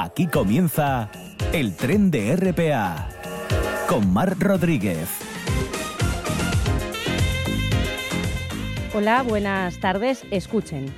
[0.00, 1.10] Aquí comienza
[1.52, 3.08] el tren de RPA
[3.88, 5.08] con Mar Rodríguez.
[8.94, 10.22] Hola, buenas tardes.
[10.30, 10.94] Escuchen.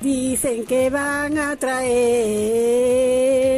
[0.00, 1.82] Dicen que van a traer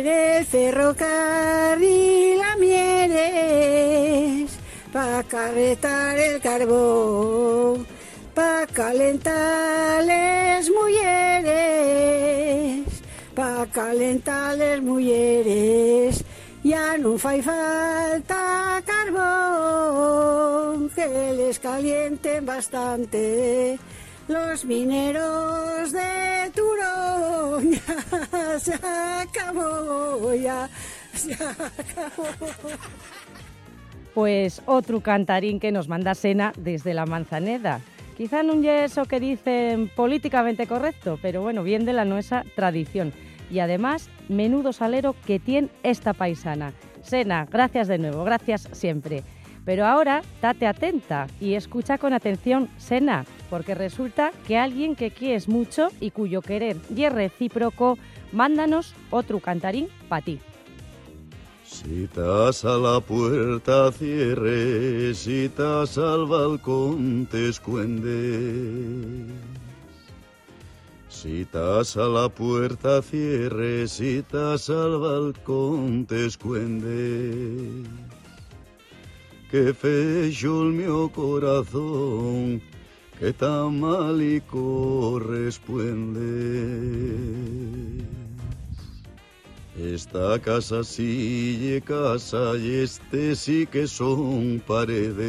[0.05, 4.59] el ferrocarril a Mieres
[4.93, 7.87] para carretar el carbón,
[8.35, 12.34] para calentarles mujeres,
[13.75, 16.25] para calentarles mujeres.
[16.63, 23.79] Ya no fai falta carbón, que les calienten bastante
[24.29, 27.73] los mineros de Turón.
[27.73, 30.71] Ya se acabó, ya
[31.13, 32.25] se acabó.
[34.15, 37.83] Pues otro cantarín que nos manda Sena desde la Manzaneda.
[38.17, 43.13] Quizá no es eso que dicen políticamente correcto, pero bueno, bien de la nuestra tradición.
[43.51, 46.73] Y además, menudo salero que tiene esta paisana.
[47.03, 49.23] Sena, gracias de nuevo, gracias siempre.
[49.65, 55.49] Pero ahora, date atenta y escucha con atención, Sena, porque resulta que alguien que quieres
[55.49, 57.99] mucho y cuyo querer y es recíproco,
[58.33, 60.41] mándanos otro cantarín para ti.
[61.65, 69.33] Si estás a la puerta cierres, si estás al balcón te escuendes.
[71.25, 77.89] Si estás a la puerta cierres, estás al balcón te escuendes.
[79.51, 82.61] Que fecho el mío corazón,
[83.19, 86.21] que tan mal y corresponde.
[89.79, 95.25] Esta casa sí y casa y este sí que son paredes.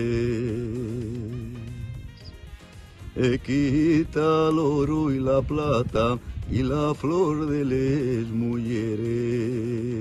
[3.17, 6.19] E quita el oro y la plata
[6.51, 9.95] y la flor de les mujeres.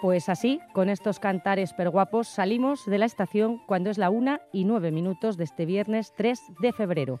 [0.00, 4.64] Pues así, con estos cantares perguapos, salimos de la estación cuando es la una y
[4.64, 7.20] nueve minutos de este viernes 3 de febrero.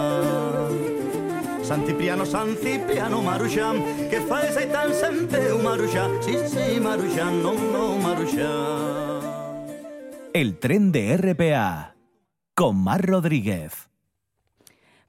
[1.63, 3.73] Santipiano, Santipiano, Maruja,
[4.09, 7.91] que faz aí tan sempre, Maruja, sí, sí, no, no.
[10.33, 11.95] El tren de RPA
[12.55, 13.89] con Mar Rodríguez.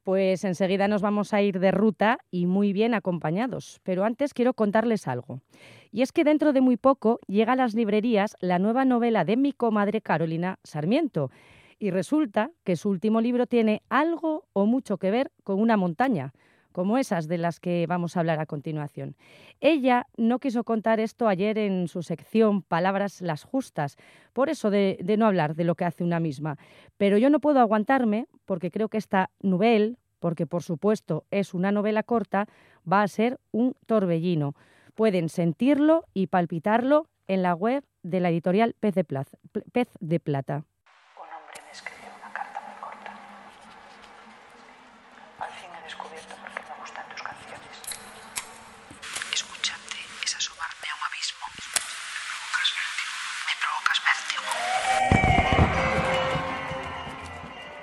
[0.02, 3.80] Pues enseguida nos vamos a ir de ruta y muy bien acompañados.
[3.84, 5.40] Pero antes quiero contarles algo.
[5.92, 9.36] Y es que dentro de muy poco llega a las librerías la nueva novela de
[9.36, 11.30] mi comadre Carolina Sarmiento.
[11.82, 16.32] Y resulta que su último libro tiene algo o mucho que ver con una montaña,
[16.70, 19.16] como esas de las que vamos a hablar a continuación.
[19.60, 23.96] Ella no quiso contar esto ayer en su sección Palabras las justas,
[24.32, 26.56] por eso de, no hablar de lo que hace una misma.
[26.98, 31.72] Pero yo no puedo aguantarme porque creo que esta novela, porque por supuesto es una
[31.72, 32.46] novela corta,
[32.90, 34.54] va a ser un torbellino.
[34.94, 38.76] Pueden sentirlo y palpitarlo en la web de la editorial.
[38.78, 38.94] Pez
[39.98, 40.64] de Plata.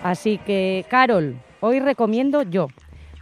[0.09, 2.69] Así que, Carol, hoy recomiendo yo.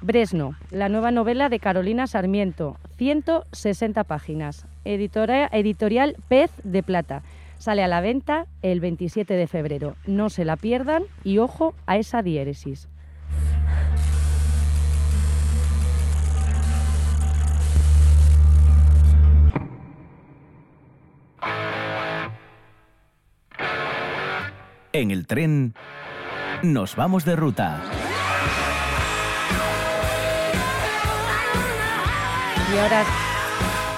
[0.02, 7.24] Bresno, la nueva novela de Carolina Sarmiento, 160 páginas, editorial Pez de Plata.
[7.58, 9.96] Sale a la venta el 27 de febrero.
[10.06, 12.88] No se la pierdan y ojo a esa diéresis.
[24.94, 25.76] En el tren
[26.64, 27.82] nos vamos de ruta.
[32.74, 33.04] Y ahora,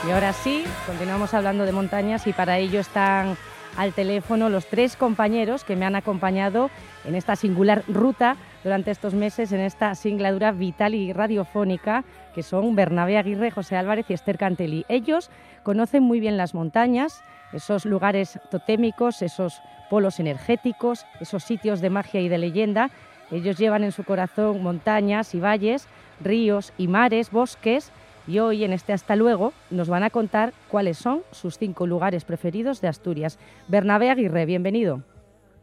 [0.08, 3.38] y ahora sí, continuamos hablando de montañas y para ello están
[3.78, 6.70] al teléfono los tres compañeros que me han acompañado
[7.06, 12.04] en esta singular ruta durante estos meses, en esta singladura vital y radiofónica,
[12.36, 14.86] que son Bernabé Aguirre, José Álvarez y Esther Cantelli.
[14.90, 15.30] Ellos
[15.64, 17.24] conocen muy bien las montañas,
[17.54, 22.90] esos lugares totémicos, esos polos energéticos, esos sitios de magia y de leyenda.
[23.32, 25.88] Ellos llevan en su corazón montañas y valles,
[26.22, 27.92] ríos y mares, bosques
[28.28, 32.26] Y hoy, en este Hasta Luego, nos van a contar cuáles son sus cinco lugares
[32.26, 33.40] preferidos de Asturias.
[33.68, 35.02] Bernabé Aguirre, bienvenido.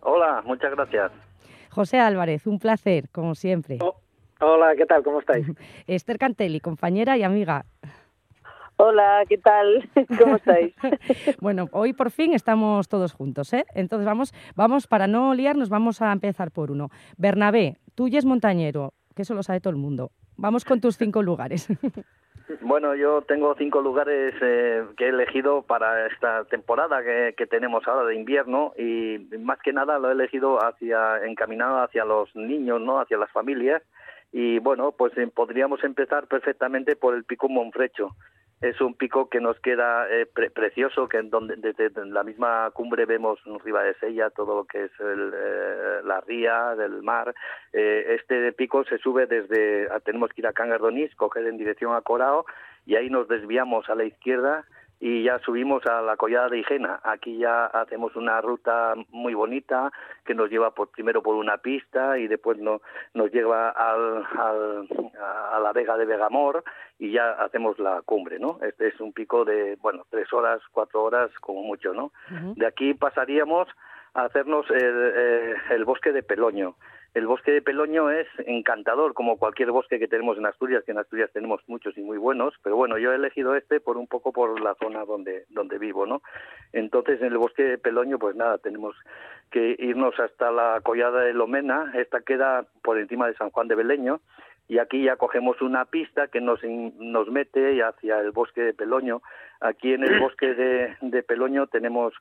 [0.01, 1.13] Hola, muchas gracias.
[1.71, 3.79] José Álvarez, un placer, como siempre.
[3.83, 3.95] Oh,
[4.41, 5.03] hola, ¿qué tal?
[5.03, 5.47] ¿Cómo estáis?
[5.87, 7.67] Esther Cantelli, compañera y amiga.
[8.79, 9.89] Hola, ¿qué tal?
[10.19, 10.75] ¿Cómo estáis?
[11.41, 13.65] bueno, hoy por fin estamos todos juntos, ¿eh?
[13.75, 16.91] Entonces vamos, vamos, para no liarnos, vamos a empezar por uno.
[17.17, 20.11] Bernabé, tú ya es montañero, que eso lo sabe todo el mundo.
[20.37, 21.69] Vamos con tus cinco lugares.
[22.61, 27.87] Bueno, yo tengo cinco lugares eh, que he elegido para esta temporada que, que, tenemos
[27.89, 32.81] ahora de invierno y más que nada lo he elegido hacia encaminado hacia los niños,
[32.81, 33.83] no, hacia las familias
[34.39, 38.15] y bueno, pues eh, podríamos empezar perfectamente por el Pico Monfrecho
[38.61, 42.71] es un pico que nos queda eh, pre precioso, que en donde desde la misma
[42.73, 47.35] cumbre vemos arriba de Sella todo lo que es el, eh, la ría del mar.
[47.73, 52.01] Eh, este pico se sube desde, tenemos que ir a Cangardonís, coger en dirección a
[52.01, 52.47] Corao
[52.87, 54.65] y ahí nos desviamos a la izquierda
[54.99, 57.01] y ya subimos a la collada de Higena.
[57.03, 59.93] Aquí ya hacemos una ruta muy bonita
[60.25, 62.81] que nos lleva por, primero por una pista y después no,
[63.15, 64.89] nos lleva al, al,
[65.53, 66.65] a la vega de Vegamor
[66.99, 68.59] y ya hacemos la cumbre, ¿no?
[68.63, 72.13] Este es un pico de, bueno, tres horas, cuatro horas como mucho, ¿no?
[72.57, 73.69] De aquí pasaríamos
[74.15, 76.77] a hacernos el, eh, el bosque de Peloño
[77.17, 80.99] el bosque de Peloño es encantador, como cualquier bosque que tenemos en Asturias, que en
[80.99, 84.33] Asturias tenemos muchos y muy buenos, pero bueno, yo he elegido este por un poco
[84.33, 86.21] por la zona donde, donde vivo, ¿no?
[86.75, 88.95] Entonces, en el bosque de Peloño, pues nada, tenemos
[89.51, 93.77] que irnos hasta la collada de Lomena, esta queda por encima de San Juan de
[93.77, 94.21] Beleño,
[94.69, 99.23] y aquí ya cogemos una pista que nos, nos mete hacia el bosque de Peloño.
[99.61, 102.13] Aquí en el bosque de, de Peloño tenemos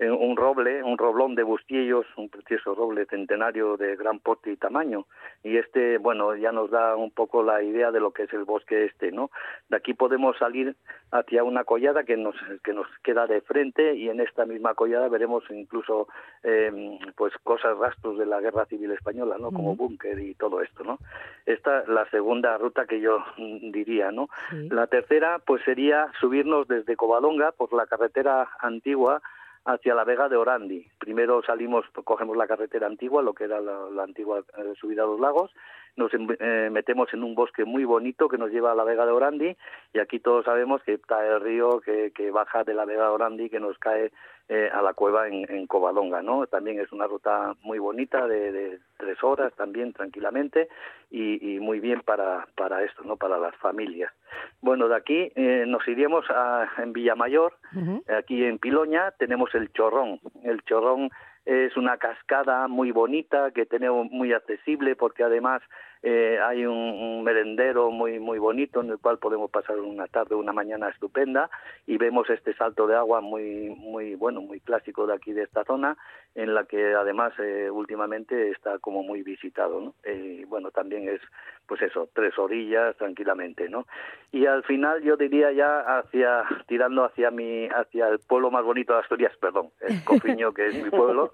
[0.00, 4.56] eh, un roble, un roblón de bustillos, un precioso roble centenario de gran porte y
[4.56, 5.06] tamaño.
[5.44, 8.44] Y este, bueno, ya nos da un poco la idea de lo que es el
[8.44, 9.30] bosque este, ¿no?
[9.68, 10.74] De aquí podemos salir
[11.12, 15.08] hacia una collada que nos, que nos queda de frente y en esta misma collada
[15.08, 16.08] veremos incluso,
[16.42, 19.52] eh, pues, cosas, rastros de la Guerra Civil Española, ¿no?
[19.52, 20.98] Como búnker y todo esto, ¿no?
[21.46, 24.28] Esta es la segunda ruta que yo diría, ¿no?
[24.50, 29.22] La tercera, pues, sería subirnos desde Covadonga por la carretera antigua
[29.64, 30.86] hacia la Vega de Orandi.
[30.98, 35.20] Primero salimos, cogemos la carretera antigua, lo que era la, antigua eh, subida a los
[35.20, 35.52] lagos,
[35.96, 39.12] nos eh, metemos en un bosque muy bonito que nos lleva a la Vega de
[39.12, 39.56] Orandi
[39.92, 43.10] y aquí todos sabemos que está el río que, que baja de la Vega de
[43.10, 44.10] Orandi que nos cae
[44.48, 46.46] eh, a la cueva en, en, Covadonga, ¿no?
[46.46, 50.68] También es una ruta muy bonita de, de tres horas también tranquilamente
[51.10, 53.16] y, y, muy bien para, para esto, ¿no?
[53.16, 54.12] Para las familias.
[54.60, 58.18] Bueno, de aquí eh, nos iríamos a, en Villamayor, uh -huh.
[58.18, 60.20] aquí en Piloña tenemos el Chorrón.
[60.42, 61.08] El Chorrón
[61.44, 65.62] es una cascada muy bonita que tenemos muy accesible porque además
[66.06, 70.34] eh, hay un, un, merendero muy muy bonito en el cual podemos pasar una tarde
[70.34, 71.48] una mañana estupenda
[71.86, 75.64] y vemos este salto de agua muy muy bueno muy clásico de aquí de esta
[75.64, 75.96] zona
[76.34, 79.94] en la que además eh, últimamente está como muy visitado ¿no?
[80.04, 81.22] Eh, y bueno también es
[81.66, 83.86] pues eso tres orillas tranquilamente no
[84.30, 88.92] y al final yo diría ya hacia tirando hacia mi hacia el pueblo más bonito
[88.92, 91.30] de Asturias perdón el Cofiño que es mi pueblo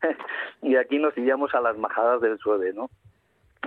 [0.60, 2.90] y aquí nos iríamos a las majadas del Sueve no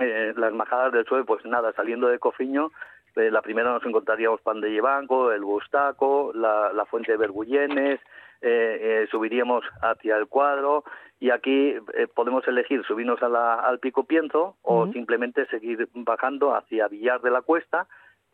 [0.00, 2.70] eh, las majadas del Sueve, pues nada, saliendo de Cofiño,
[3.16, 8.00] eh, la primera nos encontraríamos Pan de Llevanco, el Bustaco, la, la Fuente de Bergullenes,
[8.42, 10.84] eh, eh, subiríamos hacia el cuadro
[11.18, 14.92] y aquí eh, podemos elegir subirnos a la, al Pico Pienzo o uh -huh.
[14.92, 17.86] simplemente seguir bajando hacia Villar de la Cuesta,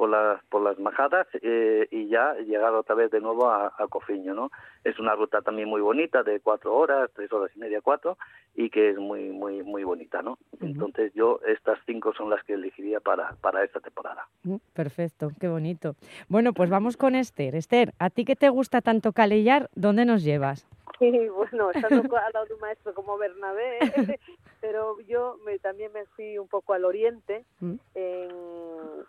[0.02, 3.86] por las por las majadas eh, y ya llegar otra vez de nuevo a, a,
[3.86, 4.50] Cofiño, ¿no?
[4.82, 8.18] Es una ruta también muy bonita de cuatro horas, tres horas y media, cuatro
[8.56, 10.32] y que es muy muy muy bonita, ¿no?
[10.32, 10.66] Uh -huh.
[10.66, 14.26] Entonces yo estas cinco son las que elegiría para para esta temporada.
[14.74, 15.94] Perfecto, qué bonito.
[16.28, 17.54] Bueno, pues vamos con Esther.
[17.54, 20.66] Esther, ¿a ti que te gusta tanto calellar, dónde nos llevas?
[20.98, 23.78] Sí, bueno, estando al lado de un maestro como Bernabé,
[24.60, 27.74] pero yo me, también me fui un poco al oriente, mm.
[27.94, 28.30] en,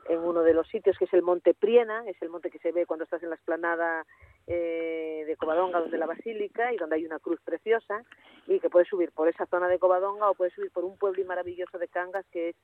[0.10, 2.72] en, uno de los sitios que es el Monte Priena, es el monte que se
[2.72, 4.06] ve cuando estás en la esplanada
[4.48, 8.04] eh, de Covadonga, donde la Basílica, y donde hay una cruz preciosa,
[8.48, 11.24] y que puedes subir por esa zona de Covadonga o puedes subir por un pueblo
[11.26, 12.56] maravilloso de Cangas que es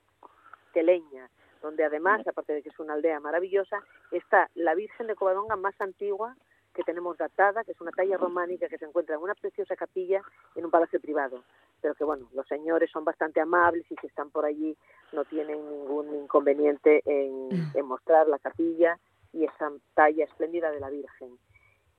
[0.74, 1.30] Teleña,
[1.62, 5.80] donde además, aparte de que es una aldea maravillosa, está la Virgen de Covadonga más
[5.80, 6.36] antigua
[6.80, 10.22] que tenemos datada, que es una talla románica que se encuentra en una preciosa capilla
[10.56, 11.44] en un palacio privado.
[11.82, 14.78] Pero que bueno, los señores son bastante amables y si están por allí
[15.12, 18.98] no tienen ningún inconveniente en, en mostrar la capilla
[19.34, 21.38] y esa talla espléndida de la Virgen.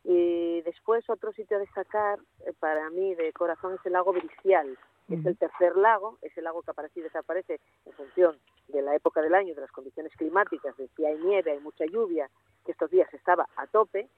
[0.02, 4.78] Y después otro sitio a destacar eh, para mí de corazón es el lago Bricial,
[5.08, 8.80] que es el tercer lago, es el lago que aparece y desaparece en función de
[8.80, 12.30] la época del año, de las condiciones climáticas, de si hay nieve, hay mucha lluvia,
[12.64, 14.08] que estos días estaba a tope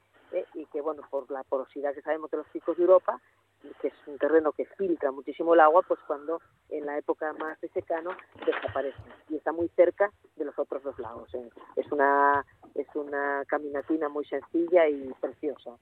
[0.83, 3.19] bueno, por la porosidad que sabemos de los picos de Europa,
[3.81, 7.59] que es un terreno que filtra muchísimo el agua, pues cuando en la época más
[7.61, 8.11] de secano
[8.45, 8.97] desaparece
[9.29, 11.33] y está muy cerca de los otros dos lagos.
[11.33, 11.49] ¿eh?
[11.77, 15.77] Es una es una caminatina muy sencilla y preciosa.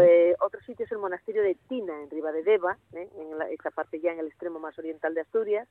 [0.00, 3.08] Eh, otro sitio es el monasterio de Tina, en Ribadedeva, ¿eh?
[3.16, 5.68] en la, esa parte ya en el extremo más oriental de Asturias,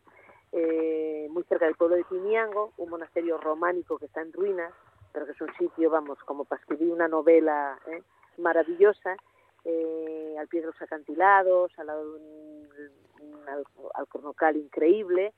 [0.51, 4.73] eh, muy cerca del pueblo de Tiniango, un monasterio románico que está en ruinas,
[5.11, 8.01] pero que es un sitio, vamos, como para escribir una novela ¿eh?
[8.37, 9.15] Maravillosa,
[9.63, 12.67] eh, al pie de los acantilados, al lado de un,
[13.21, 13.65] un al-
[13.95, 15.33] alcornocal increíble,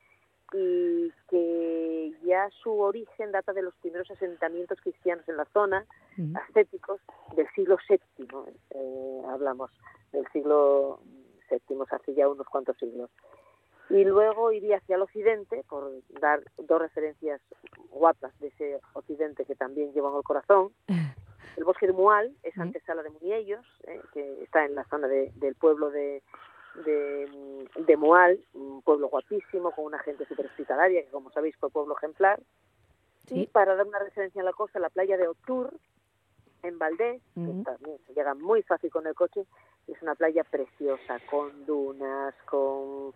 [0.52, 5.84] y que ya su origen data de los primeros asentamientos cristianos en la zona,
[6.36, 7.00] ascéticos,
[7.36, 8.26] del siglo VII,
[8.70, 9.70] eh, hablamos
[10.12, 11.00] del siglo
[11.50, 13.10] VII, hace ya unos cuantos siglos.
[13.90, 15.90] Y luego iría hacia el occidente, por
[16.20, 17.40] dar dos referencias
[17.90, 20.72] guapas de ese occidente que también llevan al corazón.
[21.58, 25.32] El bosque de Mual es antesala de Muniellos, eh, que está en la zona de-
[25.36, 26.22] del pueblo de,
[26.84, 31.68] de, de Mual, un pueblo guapísimo, con una gente súper hospitalaria, que como sabéis fue
[31.70, 32.40] pueblo ejemplar.
[33.30, 35.74] Y para dar una referencia en la costa, la playa de Otur,
[36.62, 39.44] en Valdés, que también se llega muy fácil con el coche,
[39.88, 43.12] es una playa preciosa, con dunas, con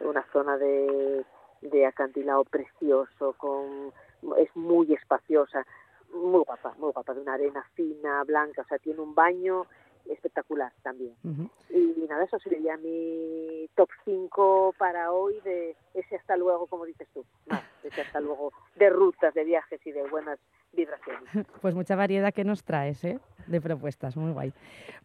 [0.00, 1.24] una zona de,
[1.62, 3.92] de acantilado precioso, con
[4.38, 5.66] es muy espaciosa,
[6.12, 9.66] muy guapa, muy guapa, de una arena fina, blanca, o sea, tiene un baño
[10.08, 11.14] espectacular también.
[11.68, 17.08] Y nada, eso sería mi top 5 para hoy de ese hasta luego, como dices
[17.12, 20.38] tú, más, ese hasta luego de rutas, de viajes y de buenas
[20.72, 21.24] vibraciones.
[21.60, 23.18] Pues mucha variedad que nos traes, ¿eh?
[23.46, 24.52] De propuestas, muy guay.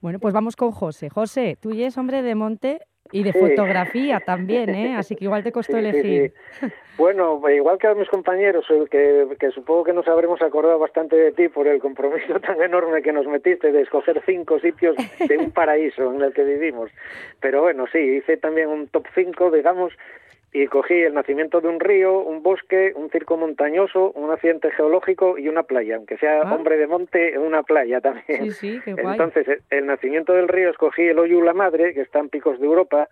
[0.01, 1.09] Bueno, pues vamos con José.
[1.09, 2.81] José, tú ya es hombre de monte
[3.11, 3.39] y de Sí.
[3.39, 4.95] fotografía también, ¿eh?
[4.95, 6.33] Así que igual te costó Sí, sí, elegir.
[6.97, 11.31] Bueno, igual que a mis compañeros, que, que supongo que nos habremos acordado bastante de
[11.31, 14.95] ti por el compromiso tan enorme que nos metiste de escoger cinco sitios
[15.27, 16.91] de un paraíso en el que vivimos.
[17.39, 19.93] Pero bueno, sí, hice también un top 5, digamos,
[20.53, 25.37] y cogí el nacimiento de un río, un bosque, un circo montañoso, un accidente geológico
[25.37, 26.53] y una playa, aunque sea Ah.
[26.53, 28.51] hombre de monte, una playa también.
[28.51, 29.13] Sí, sí, qué guay.
[29.17, 32.65] Entonces, el- nacimiento del río escogí el Hoyo La Madre, que está en picos de
[32.65, 33.07] Europa.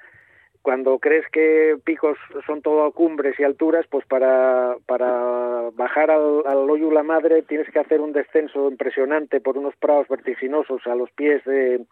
[0.61, 6.69] Cuando crees que picos son todo cumbres y alturas, pues para, para bajar al, al
[6.69, 11.09] Hoyo La Madre tienes que hacer un descenso impresionante por unos prados vertiginosos a los
[11.11, 11.85] pies de,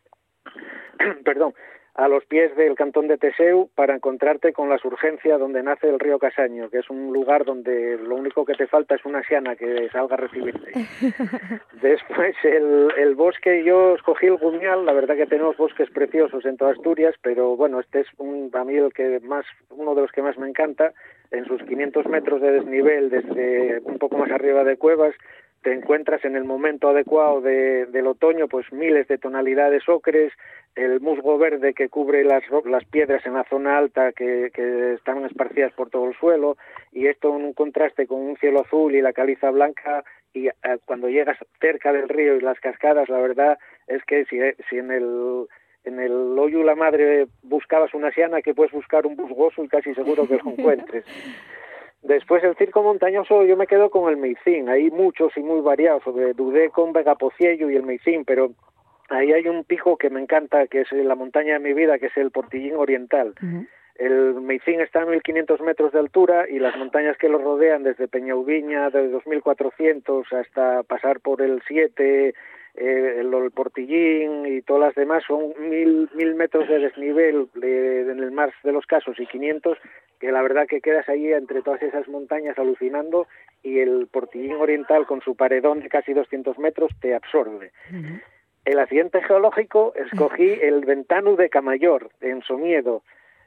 [1.23, 1.53] perdón,
[1.97, 5.99] a los pies del cantón de Teseu para encontrarte con la surgencia donde nace el
[5.99, 9.55] río Casaño, que es un lugar donde lo único que te falta es una siana
[9.55, 10.73] que salga a recibirte.
[11.81, 16.57] Después el, el bosque, yo escogí el Gumial, la verdad que tenemos bosques preciosos en
[16.57, 20.11] toda Asturias, pero bueno, este es un, a mí el que más, uno de los
[20.11, 20.93] que más me encanta,
[21.31, 25.15] en sus 500 metros de desnivel desde un poco más arriba de Cuevas,
[25.63, 30.31] te encuentras en el momento adecuado de, del otoño pues miles de tonalidades ocres,
[30.75, 35.25] el musgo verde que cubre las, las piedras en la zona alta que, que están
[35.25, 36.57] esparcidas por todo el suelo
[36.91, 40.53] y esto en un contraste con un cielo azul y la caliza blanca y eh,
[40.85, 43.57] cuando llegas cerca del río y las cascadas la verdad
[43.87, 44.37] es que si,
[44.69, 45.47] si en el
[45.87, 49.93] en el hoyo la madre buscabas una siana que puedes buscar un busgoso y casi
[49.95, 51.05] seguro que lo encuentres.
[52.03, 56.03] Después el circo montañoso yo me quedo con el Meicín, hay muchos y muy variados,
[56.03, 58.51] sobre dudé con Vegapociello y el Meicín, pero
[59.09, 62.07] ahí hay un pico que me encanta, que es la montaña de mi vida, que
[62.07, 63.33] es el Portillín Oriental.
[63.95, 68.07] El Meicín está a 1500 metros de altura y las montañas que lo rodean, desde
[68.07, 74.95] Peñauviña de 2400 hasta pasar por el 7, eh, el, el Portillín y todas las
[74.95, 79.25] demás, son mil, mil metros de desnivel de- en el mar de los casos y
[79.25, 79.79] 500,
[80.19, 83.25] que la verdad que quedas ahí entre todas esas montañas alucinando
[83.63, 87.71] y el Portillín Oriental con su paredón de casi 200 metros te absorbe.
[88.67, 93.01] El accidente geológico escogí el Ventanu de Camayor, en Somiedo.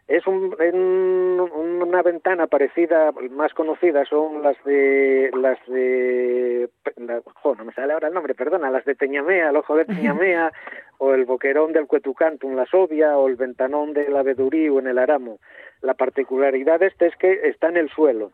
[0.08, 7.54] Es un, en una ventana parecida, más conocida son las de las de la- jo,
[7.54, 10.52] no me sale ahora el nombre, perdona, las de Teñamea, el ojo de Teñamea,
[10.98, 14.98] o el boquerón del Cuetucantum, la Sobia, o el ventanón del Abedurí o en el
[14.98, 15.38] Aramo.
[15.82, 18.32] La particularidad de este es que está en el suelo.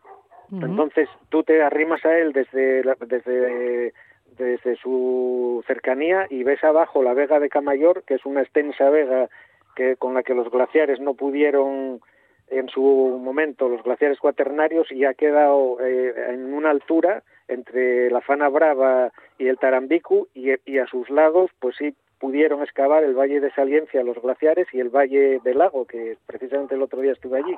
[0.63, 3.91] Entonces tú te arrimas a él desde la- desde
[4.37, 9.29] desde su cercanía y ves abajo la vega de Camayor, que es una extensa vega
[9.75, 12.01] que con la que los glaciares no pudieron
[12.49, 18.21] en su momento los glaciares cuaternarios y ha quedado eh, en una altura entre la
[18.21, 23.13] Fana Brava y el Tarambicu y, y a sus lados pues sí pudieron excavar el
[23.13, 27.11] Valle de Saliencia, los glaciares y el Valle del Lago, que precisamente el otro día
[27.11, 27.55] estuve allí.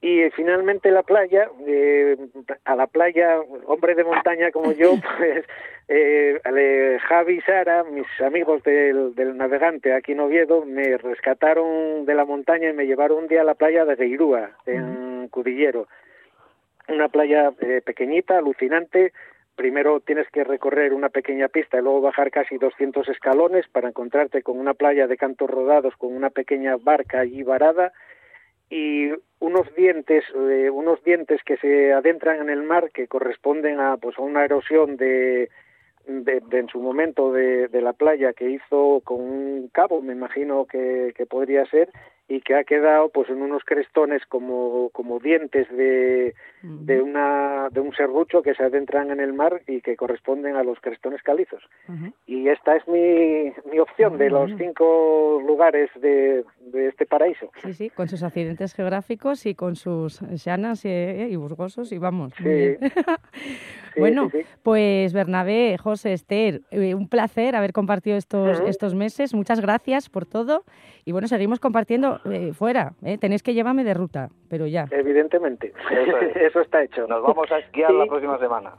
[0.00, 2.16] Y finalmente la playa, eh,
[2.64, 5.44] a la playa, hombre de montaña como yo, pues
[5.88, 12.14] eh, Javi y Sara, mis amigos del, del navegante aquí en Oviedo, me rescataron de
[12.14, 15.88] la montaña y me llevaron un día a la playa de Geirúa, en Cudillero.
[16.88, 19.12] Una playa eh, pequeñita, alucinante,
[19.56, 24.42] primero tienes que recorrer una pequeña pista y luego bajar casi 200 escalones para encontrarte
[24.42, 27.92] con una playa de cantos rodados con una pequeña barca allí varada
[28.70, 33.96] y unos dientes eh, unos dientes que se adentran en el mar que corresponden a
[33.98, 35.50] pues a una erosión de,
[36.06, 41.12] de, en su momento de, la playa que hizo con un cabo me imagino que
[41.28, 41.90] podría ser
[42.28, 47.80] y que ha quedado pues en unos crestones como, como dientes de, de una de
[47.80, 51.62] un serrucho que se adentran en el mar y que corresponden a los crestones calizos
[52.26, 57.72] y esta es mi, mi opción de los cinco lugares de, de, este paraíso sí
[57.74, 62.76] sí con sus accidentes geográficos y con sus llanas y, y burgosos y vamos sí.
[63.94, 68.68] Sí, bueno, sí, pues Bernabé, José, Esther, eh, un placer haber compartido estos, uh -huh.
[68.68, 69.34] estos meses.
[69.34, 70.64] Muchas gracias por todo.
[71.04, 72.92] Y bueno, seguimos compartiendo eh, fuera.
[73.04, 73.18] ¿eh?
[73.18, 74.86] Tenéis que llevarme de ruta, pero ya.
[74.90, 75.72] Evidentemente.
[75.90, 76.36] Eso, es.
[76.48, 77.06] eso está hecho.
[77.06, 78.72] Nos vamos a esquiar la próxima semana.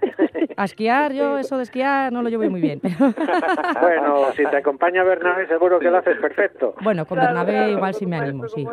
[0.56, 2.80] A esquiar, yo eso de esquiar no lo llevo muy bien.
[3.80, 6.74] bueno, si te acompaña Bernabé, seguro que lo haces perfecto.
[6.82, 8.66] Bueno, con Bernabé claro, igual sí me animo, sí.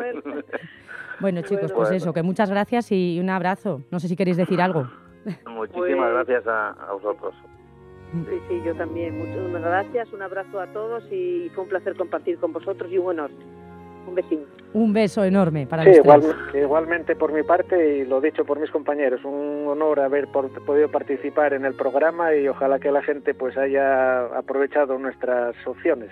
[1.20, 3.80] Bueno, chicos, pues eso, que muchas gracias y un abrazo.
[3.90, 4.88] No sé si queréis decir algo.
[5.46, 7.34] Muchísimas pues, gracias a, a, vosotros.
[8.12, 9.18] Sí, sí, yo también.
[9.18, 13.28] Muchas gracias, un abrazo a todos y fue un placer compartir con vosotros y bueno,
[14.06, 14.40] un besín.
[14.74, 16.22] Un beso enorme para sí, los igual,
[16.54, 20.90] igualmente por mi parte y lo dicho por mis compañeros, un honor haber por, podido
[20.90, 26.10] participar en el programa y ojalá que la gente pues haya aprovechado nuestras opciones.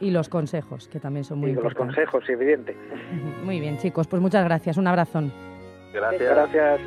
[0.00, 1.78] Y los consejos, que también son muy y importantes.
[1.78, 2.76] los consejos, evidente.
[3.44, 5.32] Muy bien, chicos, pues muchas gracias, un abrazón.
[5.92, 6.30] Gracias.
[6.30, 6.80] Gracias.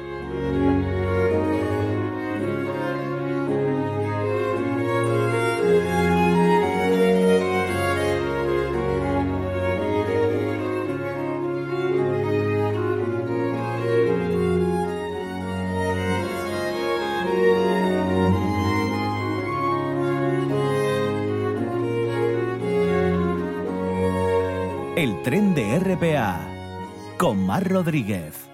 [27.59, 28.49] Rodríguez.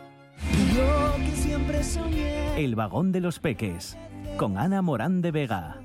[2.58, 3.98] El vagón de los peques
[4.38, 5.78] con Ana Morán de Vega.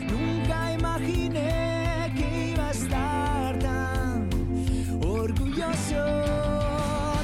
[0.00, 4.28] Nunca imaginé que iba a estar tan
[5.04, 6.04] orgulloso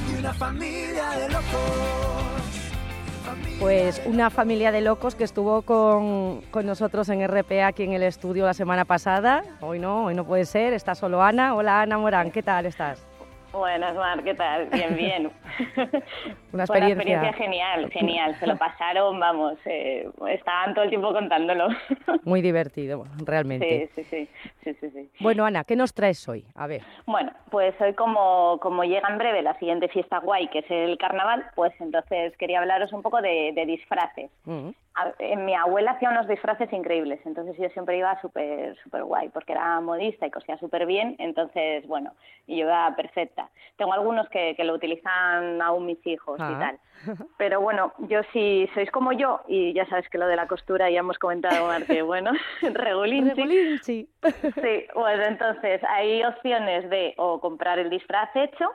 [0.08, 1.94] de una familia de locos.
[3.60, 8.02] Pues una familia de locos que estuvo con, con, nosotros en RPA aquí en el
[8.02, 9.44] estudio la semana pasada.
[9.60, 11.54] Hoy no, hoy no puede ser, está solo Ana.
[11.54, 13.06] Hola Ana Morán, ¿qué tal estás?
[13.54, 14.66] Buenas, Mar, ¿qué tal?
[14.66, 15.30] Bien, bien.
[16.52, 16.72] Una experiencia.
[16.72, 18.34] Una experiencia genial, genial.
[18.40, 21.68] Se lo pasaron, vamos, eh, estaban todo el tiempo contándolo.
[22.24, 23.90] Muy divertido, realmente.
[23.94, 24.28] Sí, sí,
[24.64, 26.44] sí, sí, sí, Bueno, Ana, ¿qué nos traes hoy?
[26.56, 26.82] A ver.
[27.06, 30.98] Bueno, pues hoy como, como llega en breve la siguiente fiesta guay, que es el
[30.98, 34.30] carnaval, pues entonces quería hablaros un poco de, de disfraces.
[34.46, 34.74] Uh -huh.
[34.94, 39.52] A, mi abuela hacía unos disfraces increíbles, entonces yo siempre iba súper súper guay, porque
[39.52, 42.12] era modista y cosía súper bien, entonces, bueno,
[42.46, 43.48] y yo iba perfecta.
[43.76, 46.52] Tengo algunos que, que lo utilizan aún mis hijos ah.
[46.52, 46.78] y tal.
[47.38, 50.90] Pero bueno, yo si sois como yo, y ya sabes que lo de la costura
[50.90, 54.08] ya hemos comentado que, bueno, regulín, regulín, sí.
[54.22, 58.72] Sí, bueno, entonces hay opciones de o comprar el disfraz hecho,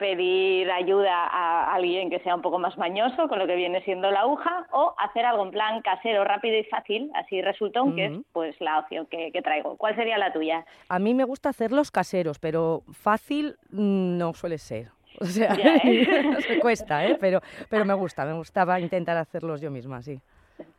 [0.00, 4.10] pedir ayuda a alguien que sea un poco más mañoso con lo que viene siendo
[4.10, 7.94] la aguja o hacer algo en plan casero, rápido y fácil, así resultón, uh -huh.
[7.94, 9.76] que es pues la opción que, que, traigo.
[9.76, 10.64] ¿Cuál sería la tuya?
[10.88, 14.88] A mí me gusta hacerlos caseros, pero fácil no suele ser.
[15.20, 16.22] O sea, ya, ¿eh?
[16.48, 17.18] me cuesta, ¿eh?
[17.20, 20.18] Pero, pero me gusta, me gustaba intentar hacerlos yo misma, sí.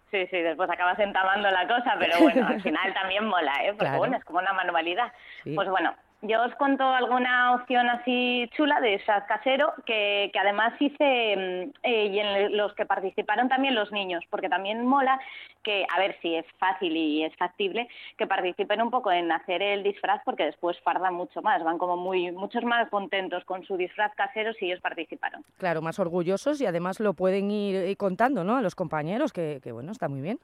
[0.09, 3.67] Sí, sí, después acabas entamando la cosa, pero bueno, al final también mola, ¿eh?
[3.67, 3.99] Porque claro.
[3.99, 5.13] bueno, es como una manualidad.
[5.43, 5.53] Sí.
[5.53, 10.73] Pues bueno, yo os cuento alguna opción así chula de esas casero que, que además
[10.79, 15.19] hice eh, y en los que participaron también los niños, porque también mola
[15.63, 19.61] que, a ver si es fácil y es factible, que participen un poco en hacer
[19.61, 23.75] el disfraz porque después fardan mucho más, van como muy muchos más contentos con su
[23.75, 25.43] disfraz casero si ellos participaron.
[25.57, 28.57] Claro, más orgullosos y además lo pueden ir contando ¿no?
[28.57, 30.39] a los compañeros, que, que bueno, está muy bien.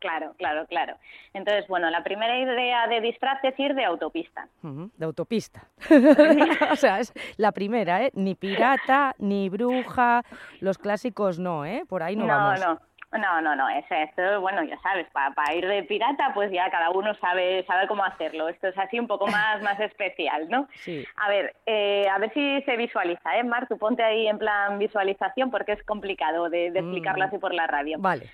[0.00, 0.96] Claro, claro, claro.
[1.34, 4.48] Entonces, bueno, la primera idea de disfraz es ir de autopista.
[4.62, 5.60] Uh -huh, de autopista.
[6.72, 8.10] o sea, es la primera, ¿eh?
[8.14, 10.22] Ni pirata, ni bruja,
[10.60, 11.84] los clásicos no, ¿eh?
[11.88, 12.60] Por ahí no, no vamos.
[12.60, 12.80] No,
[13.12, 16.90] No, no, no, es esto, bueno, ya sabes, para ir de pirata, pues ya cada
[16.90, 18.48] uno sabe sabe cómo hacerlo.
[18.48, 20.68] Esto es así un poco más, más especial, ¿no?
[20.84, 21.04] Sí.
[21.16, 23.66] A ver, eh, a ver si se visualiza, ¿eh, Mar?
[23.66, 27.28] Tú ponte ahí en plan visualización porque es complicado de, de explicarlo Mm.
[27.28, 27.96] así por la radio.
[27.98, 28.30] Vale.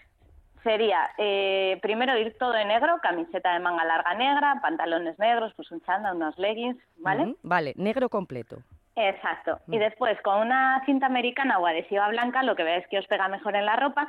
[0.70, 5.70] Sería, eh, primero ir todo de negro, camiseta de manga larga negra, pantalones negros, pues
[5.70, 7.36] un chándal, unos leggings, ¿vale?
[7.44, 8.56] Vale, negro completo.
[8.96, 9.60] Exacto.
[9.68, 9.80] Y Mm.
[9.80, 13.54] después, con una cinta americana o adhesiva blanca, lo que veis que os pega mejor
[13.54, 14.08] en la ropa,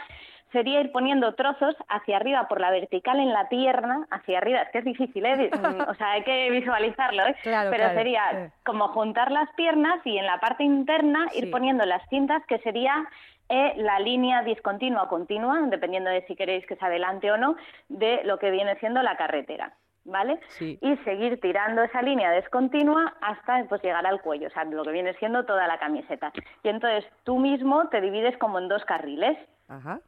[0.51, 4.61] sería ir poniendo trozos hacia arriba por la vertical en la pierna, hacia arriba.
[4.61, 5.51] Es que es difícil, ¿eh?
[5.77, 7.35] Mm, o sea, hay que visualizarlo, ¿eh?
[7.43, 8.51] Claro, Pero claro, sería eh.
[8.65, 11.39] como juntar las piernas y en la parte interna Sí.
[11.39, 13.05] ir poniendo las cintas, que sería
[13.49, 17.55] eh, la línea discontinua o continua, dependiendo de si queréis que se adelante o no,
[17.89, 19.73] de lo que viene siendo la carretera.
[20.09, 20.39] ¿Vale?
[20.47, 20.79] Sí.
[20.81, 24.91] y seguir tirando esa línea descontinua hasta pues llegar al cuello, o sea, lo que
[24.93, 26.31] viene siendo toda la camiseta.
[26.63, 29.99] Y entonces tú mismo te divides como en dos carriles, Ajá.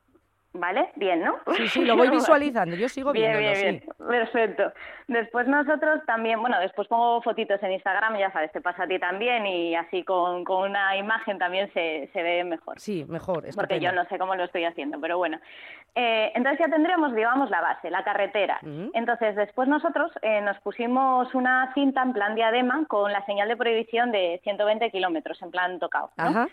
[0.53, 0.89] ¿Vale?
[0.95, 1.35] Bien, ¿no?
[1.55, 3.83] Sí, sí, lo voy visualizando, yo sigo Bien, viéndolo, bien, bien.
[3.97, 4.03] sí.
[4.07, 4.73] Perfecto.
[5.07, 8.99] Después nosotros también, bueno, después pongo fotitos en Instagram, ya sabes, te pasa a ti
[8.99, 12.79] también y así con, con una imagen también se, se ve mejor.
[12.79, 15.39] Sí, mejor, Porque yo no sé cómo lo estoy haciendo, pero bueno.
[15.95, 18.59] Eh, entonces ya tendremos, digamos, la base, la carretera.
[18.61, 18.91] Ujú.
[18.93, 23.57] Entonces después nosotros eh, nos pusimos una cinta en plan diadema con la señal de
[23.57, 26.11] prohibición de 120 kilómetros, en plan tocado.
[26.17, 26.23] ¿no?
[26.25, 26.47] Ajá.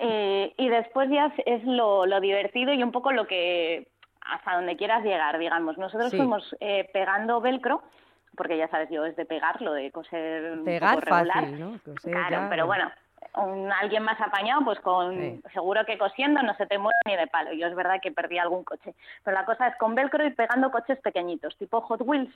[0.00, 3.88] Eh, y después ya es lo, lo divertido y un poco lo que
[4.22, 5.78] hasta donde quieras llegar, digamos.
[5.78, 6.16] Nosotros Sí.
[6.16, 7.82] fuimos eh, pegando velcro,
[8.36, 11.40] porque ya sabes, yo es de pegar, lo de coser un Pegar poco regular.
[11.44, 11.78] fácil, ¿no?
[11.84, 12.84] Coser Claro, ya, pero bueno.
[13.34, 15.42] bueno, un- alguien más apañado, pues con Sí.
[15.52, 17.52] seguro que cosiendo no se te muere ni de palo.
[17.52, 18.94] Yo es verdad que perdí algún coche.
[19.24, 22.32] Pero la cosa es con velcro y pegando coches pequeñitos, tipo Hot Wheels,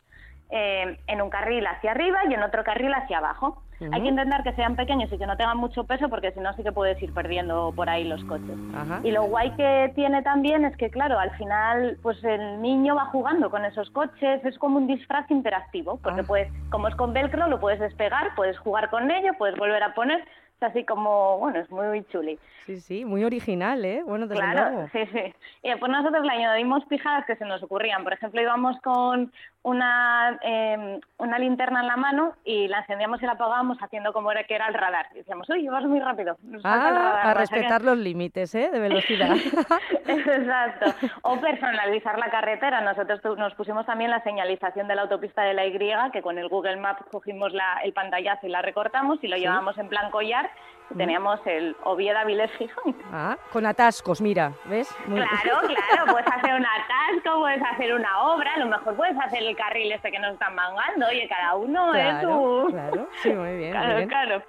[0.51, 3.61] eh, en un carril hacia arriba y en otro carril hacia abajo.
[3.93, 6.55] Hay que intentar que sean pequeños y que no tengan mucho peso porque si no
[6.55, 8.57] sí que puedes ir perdiendo por ahí los coches.
[8.75, 9.01] Ajá.
[9.03, 13.07] Y lo guay que tiene también es que, claro, al final, pues el niño va
[13.07, 16.25] jugando con esos coches, es como un disfraz interactivo, porque Ah.
[16.27, 19.93] puedes, como es con velcro, lo puedes despegar, puedes jugar con ello, puedes volver a
[19.93, 22.39] poner, es así como, bueno, es muy chuli.
[22.65, 24.03] Sí, sí, muy original, ¿eh?
[24.07, 25.35] Bueno, desde Claro, sí, sí.
[25.63, 28.03] Y después nosotros le añadimos pijadas que se nos ocurrían.
[28.05, 29.31] Por ejemplo, íbamos con
[29.65, 34.31] una, eh, una linterna en la mano y la encendíamos y la apagábamos haciendo como
[34.31, 35.07] era que era el radar.
[35.15, 36.37] Y decíamos, uy, vas muy rápido.
[36.43, 37.55] nos el Ah, radar, a no sé qué".
[37.57, 38.69] respetar los límites, ¿eh?
[38.71, 39.31] De velocidad.
[40.07, 40.95] Exacto.
[41.23, 42.81] O personalizar la carretera.
[42.83, 46.49] Nosotros nos pusimos también la señalización de la autopista de la Y, que con el
[46.49, 49.43] Google Maps cogimos la- el pantallazo y la recortamos y lo Sí.
[49.43, 50.51] llevábamos en plan collar.
[50.97, 52.95] Teníamos el Oviedo Avilés Gijón.
[53.13, 54.89] Ah, con atascos, mira, ¿ves?
[55.07, 59.19] Muy- Claro, claro, puedes hacer un atasco, puedes hacer una obra, a lo mejor puedes
[59.19, 62.29] hacer el carril este que nos están mangando, oye, cada uno es Claro,
[62.67, 62.67] su...
[62.71, 64.09] claro, sí, muy bien, muy Claro, bien.
[64.09, 64.43] claro.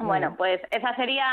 [0.00, 1.26] Bueno, pues esa sería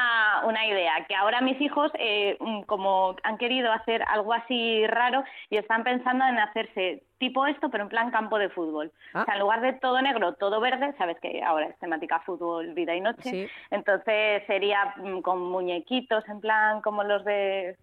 [0.43, 5.23] una idea, que ahora mis hijos, eh, mm, como han querido hacer algo así raro,
[5.51, 8.91] y están pensando en hacerse tipo esto, pero en plan campo de fútbol.
[9.13, 9.21] Ah.
[9.21, 12.73] O sea, en lugar de todo negro, todo verde, sabes que ahora es temática fútbol,
[12.73, 13.47] vida y noche, Sí.
[13.71, 17.77] entonces sería mm, con muñequitos, en plan como los de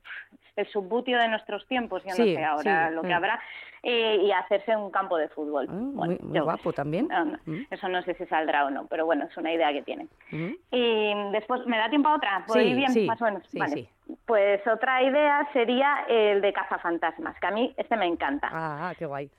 [0.54, 3.12] el subbutio de nuestros tiempos, yo Sí, no sé ahora sí, lo que mm.
[3.12, 3.40] habrá,
[3.82, 5.64] eh, y hacerse un campo de fútbol.
[5.66, 7.08] Ah, Bueno, muy, muy yo- guapo también.
[7.08, 9.72] no, no, Mm, Eso no sé si saldrá o no, pero bueno, es una idea
[9.72, 10.10] que tienen.
[10.30, 10.50] mm.
[10.72, 12.44] Y después, ¿me da tiempo a otra?
[12.46, 12.90] ¿Puedo Sí, ir bien?
[12.90, 13.42] sí, Más o menos.
[13.48, 13.88] sí, Vale.
[14.26, 18.48] Pues otra idea sería el de cazafantasmas, que a mí este me encanta.
[18.52, 19.30] Ah, qué guay.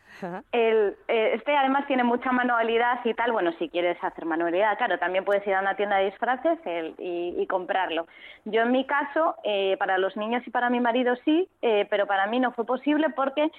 [0.52, 3.32] El, eh, este además tiene mucha manualidad y tal.
[3.34, 6.96] Bueno, si quieres hacer manualidad, claro, también puedes ir a una tienda de disfraces el-
[6.98, 8.08] y, y comprarlo.
[8.46, 12.08] Yo en mi caso, eh, para los niños y para mi marido sí, eh, pero
[12.08, 13.52] para mí no fue posible porque,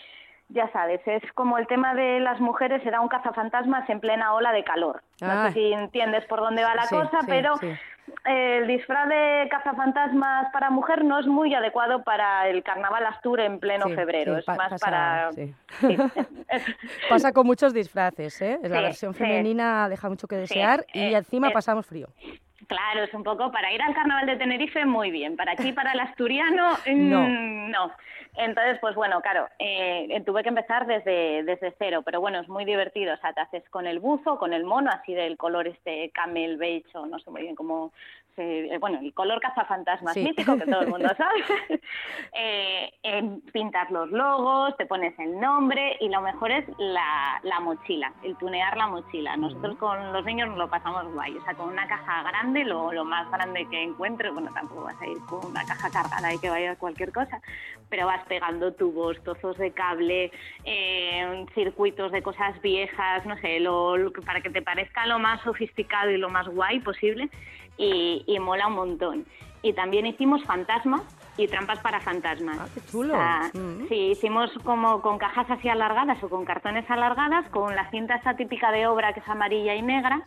[0.48, 4.52] ya sabes, es como el tema de las mujeres, era un cazafantasmas en plena ola
[4.52, 5.02] de calor.
[5.20, 5.48] No Ah.
[5.48, 7.72] sé si entiendes por dónde va la Sí, cosa, sí, pero sí.
[8.24, 13.58] El disfraz de cazafantasmas para mujer no es muy adecuado para el carnaval Astur en
[13.60, 15.32] pleno Sí, febrero, sí, es pa- más pasa- para...
[15.32, 15.54] sí.
[17.08, 18.58] Pasa con muchos disfraces, ¿eh?
[18.62, 22.08] La versión femenina deja mucho que desear y eh, encima eh, pasamos frío.
[22.68, 25.92] Claro, es un poco para ir al carnaval de Tenerife muy bien, para aquí, para
[25.92, 27.20] el asturiano, No.
[27.22, 27.90] mm, no.
[28.36, 32.64] Entonces, pues bueno, claro, eh, tuve que empezar desde, desde cero, pero bueno, es muy
[32.64, 36.10] divertido, o sea, te haces con el buzo, con el mono, así del color este
[36.10, 37.92] camel beige o no sé muy bien cómo
[38.36, 40.22] eh, bueno, el color cazafantasmas Sí.
[40.24, 41.44] mítico que todo el mundo sabe.
[42.32, 47.60] eh, eh, pintas los logos, te pones el nombre y lo mejor es la, la
[47.60, 49.36] mochila, el tunear la mochila.
[49.36, 52.92] Nosotros con los niños nos lo pasamos guay, o sea, con una caja grande, lo,
[52.92, 56.38] lo más grande que encuentres, bueno, tampoco vas a ir con una caja cargada y
[56.38, 57.40] que vaya cualquier cosa,
[57.88, 60.30] pero vas pegando tubos, trozos de cable,
[60.64, 65.40] eh, circuitos de cosas viejas, no sé, lo, lo para que te parezca lo más
[65.42, 67.28] sofisticado y lo más guay posible
[67.76, 69.24] y, y mola un montón.
[69.62, 71.02] y también hicimos fantasmas
[71.38, 72.58] y trampas para fantasmas.
[72.60, 73.14] Ah, qué chulo.
[73.54, 73.88] Mm.
[73.88, 78.36] Sí, hicimos como con cajas así alargadas o con cartones alargadas, con la cinta esa
[78.36, 80.22] típica de obra que es amarilla y negra,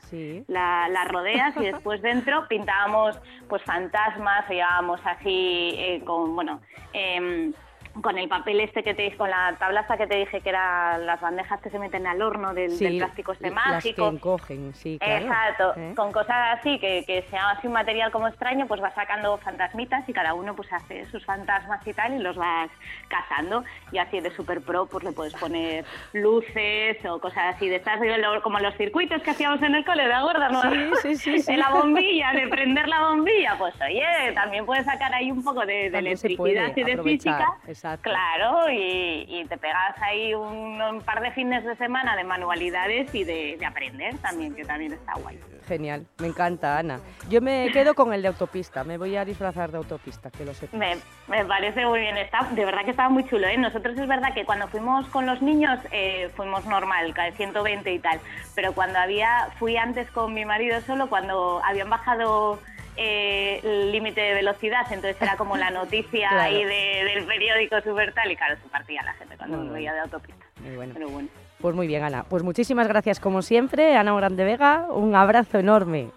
[0.48, 6.60] la, la rodeas y después dentro pintábamos pues fantasmas, o llevábamos así eh, con, bueno,
[6.94, 7.54] em,
[8.02, 11.06] con el papel este que te dije, con la tablaza que te dije que eran
[11.06, 14.02] las bandejas que se meten al horno del, plástico este mágico.
[14.02, 15.26] Las que encogen, sí, claro.
[15.26, 15.94] Exacto, ¿Eh?
[15.96, 20.08] con cosas así que, que sea así un material como extraño, pues vas sacando fantasmitas
[20.08, 22.70] y cada uno pues hace sus fantasmas y tal y los vas
[23.08, 27.78] cazando y así de super pro pues le puedes poner luces o cosas así de
[27.78, 28.00] estas
[28.44, 30.62] como los circuitos que hacíamos en el cole de acuerdas, ¿no?
[31.02, 35.14] Sí, sí, sí, de la bombilla, de prender la bombilla, pues oye, también puedes sacar
[35.14, 37.58] ahí un poco de, electricidad y de aprovechar, física.
[37.68, 37.87] exacto.
[38.02, 43.14] Claro, y, y te pegas ahí un, un par de fines de semana de manualidades
[43.16, 45.40] y de, de aprender también, que también está guay.
[45.68, 47.00] Genial, me encanta, Ana.
[47.30, 50.54] Yo me quedo con el de autopista, me voy a disfrazar de autopista, que lo
[50.54, 50.80] sepas.
[50.80, 50.98] Me,
[51.28, 53.48] me parece muy bien, está, de verdad que estaba muy chulo.
[53.48, 53.58] ¿eh?
[53.58, 58.00] Nosotros es verdad que cuando fuimos con los niños eh, fuimos normal, cada 120 y
[58.00, 58.20] tal,
[58.56, 62.60] pero cuando había, fui antes con mi marido solo, cuando habían bajado
[62.98, 66.42] eh, el límite de velocidad, entonces era como la noticia Claro.
[66.42, 69.74] ahí de- del periódico super tal y claro, se partía la gente cuando bueno.
[69.74, 70.46] veía de autopista.
[70.62, 70.94] Muy bueno.
[70.94, 71.30] Pero bueno.
[71.62, 72.24] Pues muy bien, Ana.
[72.24, 74.86] Pues muchísimas gracias como siempre, Ana Grande Vega.
[74.92, 76.10] Un abrazo enorme.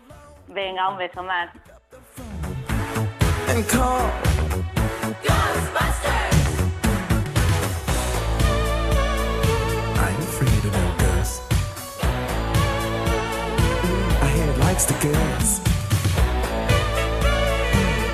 [0.49, 1.51] Venga, un beso más.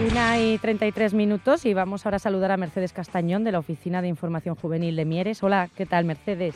[0.00, 4.00] Una y 33 minutos y vamos ahora a saludar a Mercedes Castañón de la Oficina
[4.00, 5.42] de Información Juvenil de Mieres.
[5.42, 6.54] Hola, ¿qué tal, Mercedes?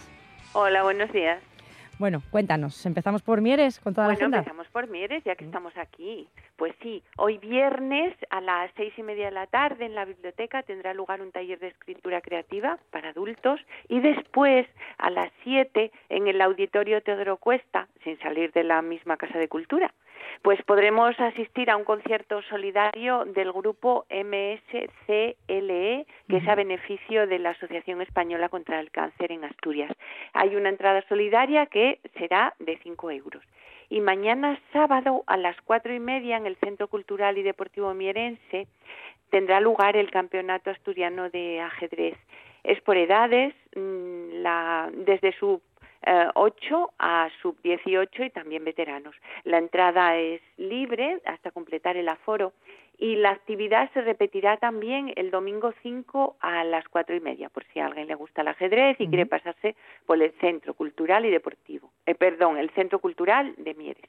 [0.55, 1.43] Hola, buenos días.
[1.99, 4.39] Bueno, cuéntanos, ¿empezamos por Mieres con toda la Bueno, agenda?
[4.39, 6.27] empezamos por Mieres, ya que estamos aquí.
[6.57, 10.63] Pues sí, hoy viernes a las seis y media de la tarde en la biblioteca
[10.63, 14.67] tendrá lugar un taller de escritura creativa para adultos y después
[14.99, 19.49] a las siete en el auditorio Teodoro Cuesta, sin salir de la misma Casa de
[19.49, 19.93] Cultura.
[20.45, 25.37] Pues podremos asistir a un concierto solidario del grupo MSCLE,
[26.29, 29.91] que es a beneficio de la Asociación Española contra el Cáncer en Asturias.
[30.35, 33.43] Hay una entrada solidaria que será de 5 euros.
[33.89, 38.67] Y mañana sábado a las cuatro y media en el Centro Cultural y Deportivo Mierense
[39.31, 42.19] tendrá lugar el Campeonato Asturiano de Ajedrez.
[42.65, 45.63] Es por edades, mm, la, desde sub
[46.07, 49.14] eh, 8 a sub 18 y también veteranos.
[49.45, 52.53] La entrada es libre hasta completar el aforo
[52.99, 57.64] y la actividad se repetirá también el domingo 5 a las cuatro y media, por
[57.64, 59.75] si a alguien le gusta el ajedrez y quiere pasarse
[60.07, 61.90] por el Centro Cultural y Deportivo.
[62.07, 64.09] Eh, perdón, el Centro Cultural de Mieres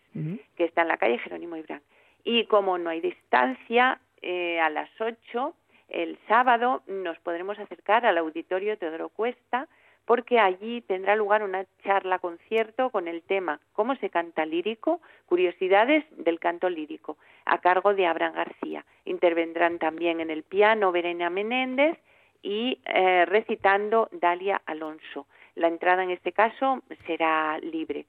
[0.55, 1.81] que está en la calle Jerónimo Ibrán.
[2.23, 5.53] Y como no hay distancia, eh, a las 8,
[5.89, 9.67] el sábado, nos podremos acercar al auditorio Teodoro Cuesta,
[10.05, 15.01] porque allí tendrá lugar una charla concierto con el tema ¿Cómo se canta lírico?
[15.25, 18.85] Curiosidades del canto lírico, a cargo de Abraham García.
[19.05, 21.97] Intervendrán también en el piano Verena Menéndez
[22.41, 25.27] y eh, recitando Dalia Alonso.
[25.55, 28.05] La entrada en este caso será libre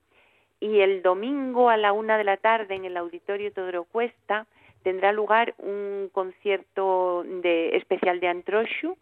[0.60, 4.46] y el domingo a la una de la tarde en el auditorio Teodoro Cuesta
[4.82, 8.96] tendrá lugar un concierto de, especial de Antroshu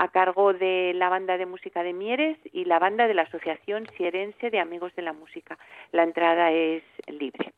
[0.00, 3.86] a cargo de la banda de música de Mieres y la banda de la Asociación
[3.98, 5.58] Sierense de Amigos de la Música.
[5.92, 7.52] La entrada es libre.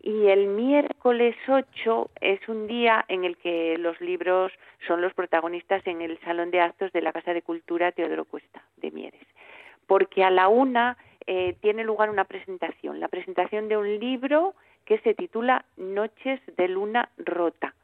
[0.00, 4.52] Y el miércoles 8 es un día en el que los libros
[4.86, 8.62] son los protagonistas en el Salón de Actos de la Casa de Cultura Teodoro Cuesta
[8.76, 9.26] de Mieres.
[9.88, 14.98] Porque a la una eh, tiene lugar una presentación, la presentación de un libro que
[14.98, 17.74] se titula Noches de Luna Rota,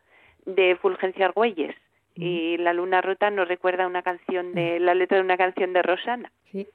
[0.47, 1.75] de Fulgencia Argüelles.
[2.21, 5.83] Y la luna rota nos recuerda una canción de la letra de una canción de
[5.83, 6.31] Rosana.
[6.53, 6.69] Sí.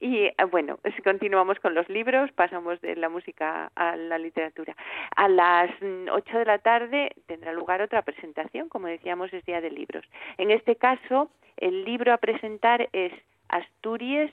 [0.00, 4.76] Y eh, bueno, si continuamos con los libros, pasamos de la música a la literatura.
[5.16, 9.60] A las mm, 8 de la tarde tendrá lugar otra presentación, como decíamos, es Día
[9.60, 10.04] de Libros.
[10.38, 13.12] En este caso, el libro a presentar es
[13.48, 14.30] Asturias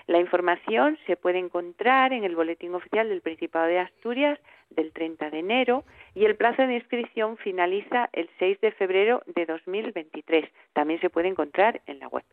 [0.07, 4.39] La información se puede encontrar en el Boletín Oficial del Principado de Asturias
[4.69, 9.45] del 30 de enero y el plazo de inscripción finaliza el 6 de febrero de
[9.45, 10.47] 2023.
[10.73, 12.23] También se puede encontrar en la web.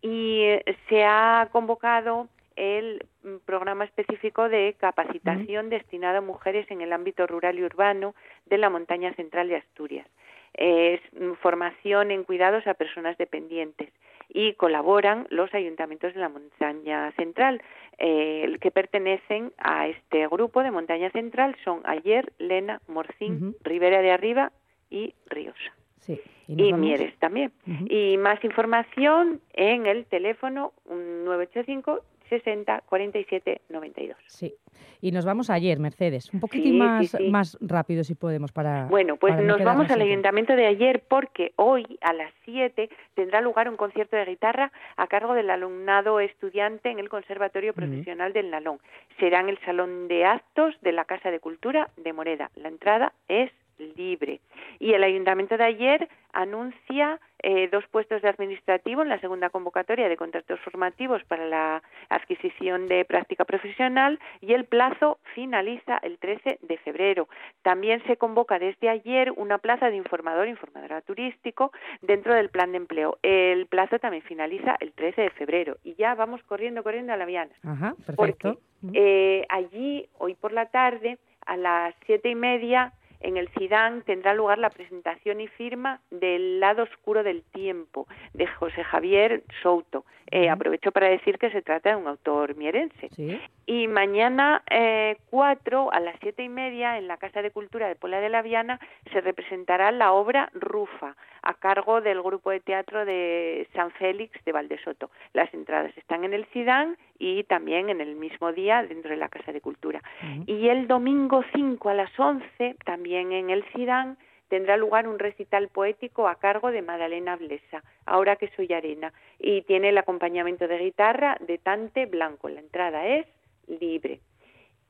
[0.00, 6.80] Y eh, se ha convocado el mm, programa específico de capacitación destinado a mujeres en
[6.80, 8.14] el ámbito rural y urbano
[8.46, 10.06] de la montaña central de Asturias.
[10.54, 13.90] Es mm, formación en cuidados a personas dependientes
[14.28, 17.62] y colaboran los ayuntamientos de la montaña central
[17.98, 24.10] eh, que pertenecen a este grupo de montaña central son Ayer, Lena, Morcín, Ribera de
[24.10, 24.52] Arriba
[24.90, 26.20] y Riosa Sí.
[26.48, 27.52] y, Mieres también.
[27.88, 32.02] Y más información en el teléfono mm, 985
[32.38, 34.16] 60 47 92.
[34.26, 34.54] Sí.
[35.00, 36.32] Y nos vamos ayer, Mercedes.
[36.32, 37.28] Un poquitín Sí, más, sí, sí.
[37.30, 38.86] más rápido si podemos para.
[38.86, 40.04] Bueno, pues para no nos vamos al tiempo.
[40.04, 45.06] ayuntamiento de ayer porque hoy a las 7 tendrá lugar un concierto de guitarra a
[45.06, 48.78] cargo del alumnado estudiante en el Conservatorio Profesional del Nalón.
[49.18, 52.50] Será en el Salón de Actos de la Casa de Cultura de Moreda.
[52.56, 53.50] La entrada es
[53.96, 54.40] libre.
[54.78, 60.08] Y el ayuntamiento de ayer anuncia eh, dos puestos de administrativo en la segunda convocatoria
[60.08, 66.58] de contratos formativos para la adquisición de práctica profesional y el plazo finaliza el 13
[66.62, 67.28] de febrero.
[67.62, 71.70] También se convoca desde ayer una plaza de informador informadora turístico
[72.02, 73.18] dentro del plan de empleo.
[73.22, 77.26] El plazo también finaliza el 13 de febrero y ya vamos corriendo, corriendo a la
[77.26, 77.52] Viana.
[77.62, 78.60] Ajá, Porque perfecto.
[78.94, 82.92] eh, allí, hoy por la tarde, a las siete y media,
[83.24, 88.46] en el CIDAN tendrá lugar la presentación y firma del lado oscuro del tiempo de
[88.46, 90.04] José Javier Souto.
[90.30, 93.08] Eh, Aprovecho para decir que se trata de un autor mierense.
[93.10, 93.40] Sí.
[93.66, 97.96] Y mañana eh, 4 a las siete y media en la Casa de Cultura de
[97.96, 98.78] Pola de la Viana
[99.12, 104.52] se representará la obra Rufa a cargo del grupo de teatro de San Félix de
[104.52, 105.10] Valdesoto.
[105.32, 109.28] Las entradas están en el CIDAN y también en el mismo día dentro de la
[109.28, 110.02] Casa de Cultura.
[110.46, 114.16] Y el domingo 5 a las 11 también en el CIDAN
[114.48, 119.62] tendrá lugar un recital poético a cargo de Madalena Blesa, ahora que soy arena, y
[119.62, 122.48] tiene el acompañamiento de guitarra de Tante Blanco.
[122.48, 123.26] La entrada es
[123.66, 124.20] libre.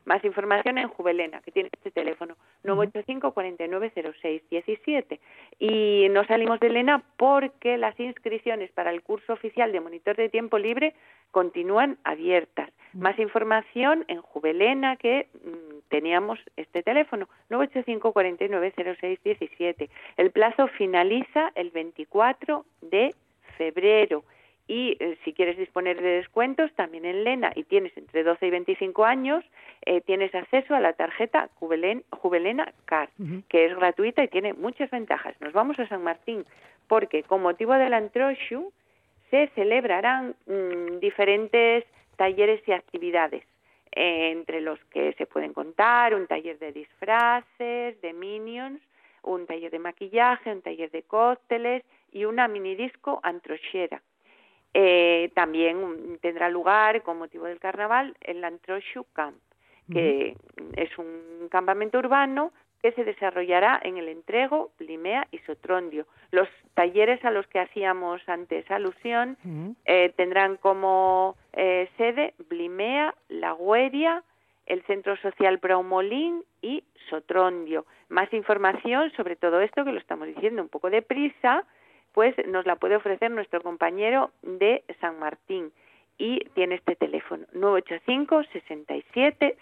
[0.04, 5.20] Más información en Juvelena, que tiene este teléfono, 985 4906 17.
[5.58, 10.28] Y no salimos de Lena porque las inscripciones para el curso oficial de monitor de
[10.28, 10.94] tiempo libre
[11.32, 12.70] continúan abiertas.
[12.98, 19.90] Más información en Juvelena, que mm, teníamos este teléfono, 985 4906 17.
[20.16, 23.14] El plazo finaliza el 24 de
[23.56, 24.24] febrero.
[24.68, 28.50] Y eh, si quieres disponer de descuentos, también en Lena, y tienes entre 12 y
[28.50, 29.44] 25 años,
[29.84, 33.10] eh, tienes acceso a la tarjeta Juvelen- Juvelena Card,
[33.48, 35.40] que es gratuita y tiene muchas ventajas.
[35.40, 36.44] Nos vamos a San Martín,
[36.88, 38.72] porque con motivo del Antroshu
[39.30, 41.84] se celebrarán mm, diferentes
[42.16, 43.44] talleres y actividades,
[43.92, 48.80] eh, entre los que se pueden contar un taller de disfraces, de minions,
[49.22, 54.02] un taller de maquillaje, un taller de cócteles y una mini disco antrochera.
[54.74, 59.36] Eh, también tendrá lugar, con motivo del carnaval, el Antroshu Camp,
[59.90, 60.36] que
[60.76, 62.52] es un campamento urbano
[62.86, 66.06] que se desarrollará en el Entrego, Blimea y Sotrondio.
[66.30, 69.36] Los talleres a los que hacíamos antes alusión
[69.86, 74.22] eh, tendrán como eh, sede Blimea, La Gueria,
[74.66, 77.86] el Centro Social Braumolín y Sotrondio.
[78.08, 81.64] Más información sobre todo esto, que lo estamos diciendo un poco deprisa,
[82.12, 85.72] pues nos la puede ofrecer nuestro compañero de San Martín
[86.18, 89.56] y tiene este teléfono 985 67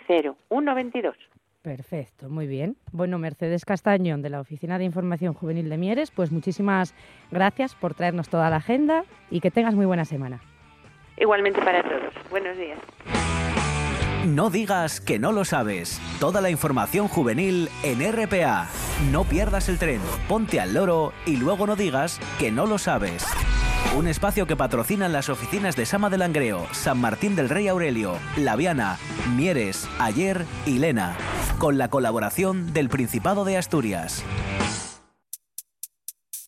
[0.51, 1.16] 0122.
[1.64, 2.76] Perfecto, muy bien.
[2.92, 6.94] Bueno, Mercedes Castañón de la Oficina de Información Juvenil de Mieres, pues muchísimas
[7.30, 10.42] gracias por traernos toda la agenda y que tengas muy buena semana.
[11.16, 12.12] Igualmente para todos.
[12.28, 12.78] Buenos días.
[14.26, 16.02] No digas que no lo sabes.
[16.20, 18.68] Toda la información juvenil en RPA.
[19.10, 23.26] No pierdas el tren, ponte al loro y luego no digas que no lo sabes.
[23.97, 28.18] Un espacio que patrocinan las oficinas de Sama del Langreo, San Martín del Rey Aurelio,
[28.37, 28.99] Laviana,
[29.37, 31.16] Mieres, Ayer y Lena,
[31.59, 34.24] con la colaboración del Principado de Asturias.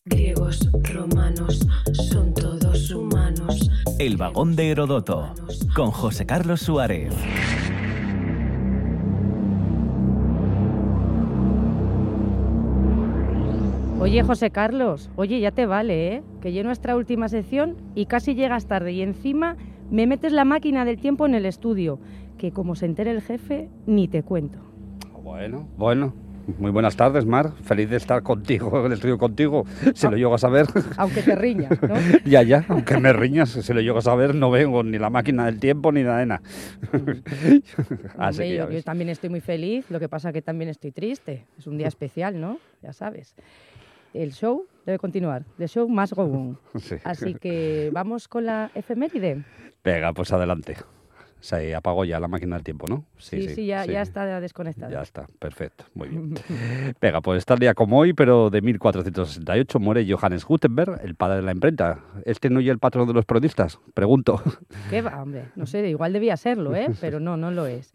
[0.03, 1.65] Griegos, romanos,
[2.09, 3.69] son todos humanos.
[3.97, 5.33] El vagón de Herodoto,
[5.73, 7.13] con José Carlos Suárez.
[13.99, 16.23] Oye, José Carlos, oye, ya te vale, ¿eh?
[16.39, 19.57] Que yo nuestra última sección y casi llegas tarde y encima
[19.89, 21.99] me metes la máquina del tiempo en el estudio,
[22.37, 24.59] que como se entere el jefe, ni te cuento.
[25.23, 26.13] Bueno, bueno.
[26.59, 27.51] Muy buenas tardes, Mar.
[27.63, 29.65] Feliz de estar contigo, en el estudio contigo.
[29.93, 30.65] Se lo llego a saber.
[30.95, 31.95] Aunque te riñas, ¿no?
[32.25, 35.45] ya, ya, aunque me riñas, se lo llego a saber, no vengo ni la máquina
[35.45, 36.41] del tiempo ni nada de nada.
[38.17, 40.93] Así Hombre, que yo, yo también estoy muy feliz, lo que pasa que también estoy
[40.93, 41.45] triste.
[41.57, 42.59] Es un día especial, ¿no?
[42.81, 43.35] Ya sabes.
[44.13, 45.43] El show debe continuar.
[45.57, 46.59] The show must go on.
[46.79, 46.95] Sí.
[47.03, 49.43] Así que vamos con la efeméride.
[49.83, 50.75] Venga, pues adelante.
[51.39, 53.05] Se apagó ya la máquina del tiempo, ¿no?
[53.17, 54.91] Sí, sí, ya, ya está desconectada.
[54.91, 56.33] Ya está, perfecto, muy bien.
[57.01, 61.41] Venga, pues tal día como hoy, pero de 1468, muere Johannes Gutenberg, el padre de
[61.43, 61.99] la imprenta.
[62.25, 63.79] ¿Este no y el patrón de los periodistas?
[63.93, 64.41] Pregunto.
[64.89, 65.49] ¿Qué va, hombre?
[65.55, 66.87] No sé, igual debía serlo, ¿eh?
[66.99, 67.93] Pero no, no lo es.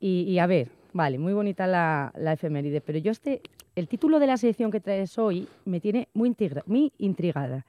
[0.00, 3.42] Y, y a ver, vale, muy bonita la, la efeméride, pero yo este,
[3.78, 7.64] el título de la sección que traes hoy me tiene muy, intriga- muy intrigada,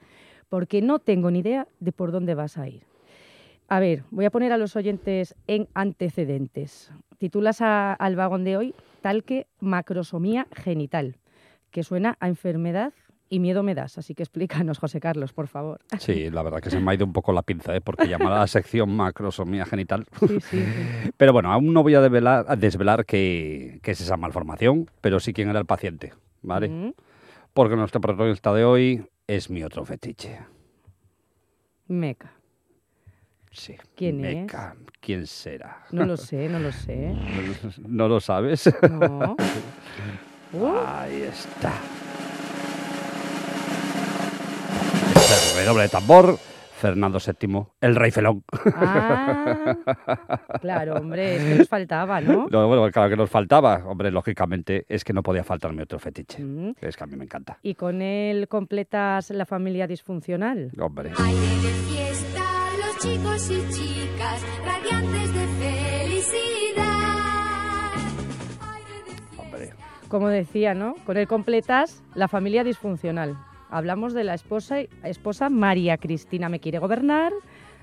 [0.50, 2.84] porque no tengo ni idea de por dónde vas a ir.
[3.68, 6.92] A ver, voy a poner a los oyentes en antecedentes.
[7.20, 11.18] Titulas al vagón de hoy tal que macrosomía genital,
[11.70, 12.94] que suena a enfermedad
[13.30, 13.98] y miedo me das.
[13.98, 15.80] Así que explícanos, José Carlos, por favor.
[16.00, 17.82] Sí, la verdad que se me ha ido un poco la pinza, ¿eh?
[17.82, 20.06] porque llamar a la sección macrosomía genital.
[20.20, 21.12] Sí, sí, sí.
[21.16, 25.20] Pero bueno, aún no voy a desvelar, a desvelar qué, qué es esa malformación, pero
[25.20, 26.94] sí quién era el paciente, ¿vale?
[27.54, 30.40] Porque nuestro protagonista de hoy es mi otro fetiche.
[31.88, 32.34] Meca.
[33.52, 33.76] Sí.
[33.96, 34.76] ¿Quién Meca.
[35.00, 35.86] ¿Quién será?
[35.92, 37.16] No lo sé, no lo sé.
[37.88, 38.72] ¿No lo sabes?
[38.90, 39.36] No.
[40.52, 40.66] Uh.
[40.84, 41.72] Ahí está.
[45.10, 45.19] Este
[45.56, 46.38] redoble de tambor,
[46.80, 48.44] Fernando VII, el rey felón.
[48.74, 49.76] Ah,
[50.62, 52.48] claro, hombre, es que nos faltaba, ¿no?
[52.50, 53.84] No, bueno, claro que nos faltaba.
[53.86, 56.42] Hombre, lógicamente es que no podía faltarme otro fetiche.
[56.42, 56.76] Mm.
[56.80, 57.60] Es que a mí me encanta.
[57.62, 60.72] Y con él completas la familia disfuncional.
[60.80, 61.10] Hombre.
[61.10, 62.44] De fiesta,
[62.78, 66.86] los chicos y chicas, radiantes de felicidad.
[69.38, 69.74] Hombre.
[70.08, 70.96] Como decía, ¿no?
[71.06, 73.38] Con él completas la familia disfuncional.
[73.70, 76.50] Hablamos de la esposa, esposa María Cristina.
[76.50, 77.32] Me quiere gobernar,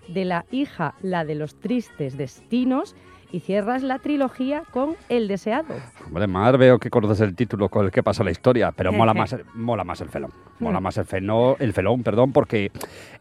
[0.09, 2.95] de la hija la de los tristes destinos
[3.33, 5.75] y cierras la trilogía con El deseado.
[6.07, 9.15] Hombre, Mar, veo que conoces el título con el que pasa la historia, pero mola
[9.15, 10.31] más, el- mola más el felón.
[10.59, 12.71] Mola más el, feno- el felón, perdón, porque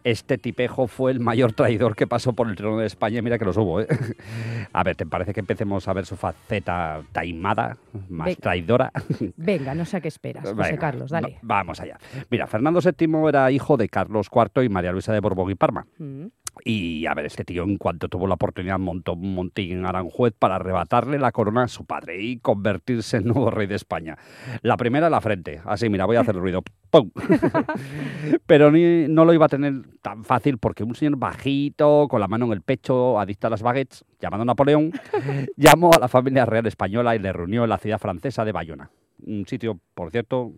[0.05, 3.37] este tipejo fue el mayor traidor que pasó por el trono de España y mira
[3.37, 3.87] que los hubo, ¿eh?
[4.73, 7.75] A ver, ¿te parece que empecemos a ver su faceta taimada,
[8.09, 8.91] más Ve- traidora?
[9.37, 11.33] Venga, no sé a qué esperas, José Venga, Carlos, dale.
[11.43, 11.97] va- vamos allá.
[12.29, 15.85] Mira, Fernando VII era hijo de Carlos IV y María Luisa de Borbón y Parma.
[15.97, 16.27] Mm.
[16.63, 20.33] Y a ver, este tío en cuanto tuvo la oportunidad montó un montín en Aranjuez
[20.37, 24.17] para arrebatarle la corona a su padre y convertirse en nuevo rey de España.
[24.61, 26.63] La primera en la frente, así mira, voy a hacer el ruido.
[26.89, 27.11] ¡Pum!
[28.45, 32.27] Pero ni- no lo iba a tener tan fácil porque un señor bajito, con la
[32.27, 34.91] mano en el pecho, adicto a las baguettes, llamado Napoleón,
[35.57, 38.89] llamó a la familia real española y le reunió en la ciudad francesa de Bayona.
[39.23, 40.51] Un sitio, por cierto,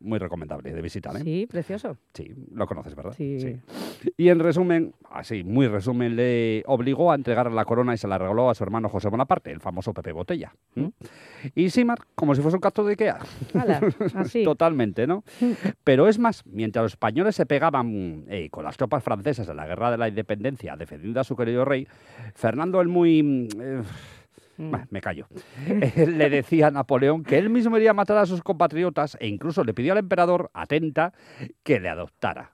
[0.00, 1.16] muy recomendable de visitar.
[1.16, 1.20] ¿eh?
[1.22, 1.96] Sí, precioso.
[2.14, 3.14] Sí, lo conoces, ¿verdad?
[3.16, 3.56] Sí.
[4.16, 8.18] Y en resumen, así, muy resumen, le obligó a entregar la corona y se la
[8.18, 10.52] regaló a su hermano José Bonaparte, el famoso Pepe Botella.
[10.76, 10.92] ¿m?
[11.54, 13.18] Y Simar, como si fuese un cactus de Ikea.
[13.54, 13.80] Hala,
[14.14, 14.44] así.
[14.44, 15.24] Totalmente, ¿no?
[15.84, 19.66] Pero es más, mientras los españoles se pegaban eh, con las tropas francesas en la
[19.66, 21.86] guerra de la independencia defendiendo a su querido rey,
[22.34, 23.48] Fernando el muy...
[24.58, 25.26] mm, me callo.
[25.68, 29.26] Eh, le decía a Napoleón que él mismo iría a matar a sus compatriotas e
[29.26, 31.12] incluso le pidió al emperador, atenta,
[31.62, 32.52] que le adoptara.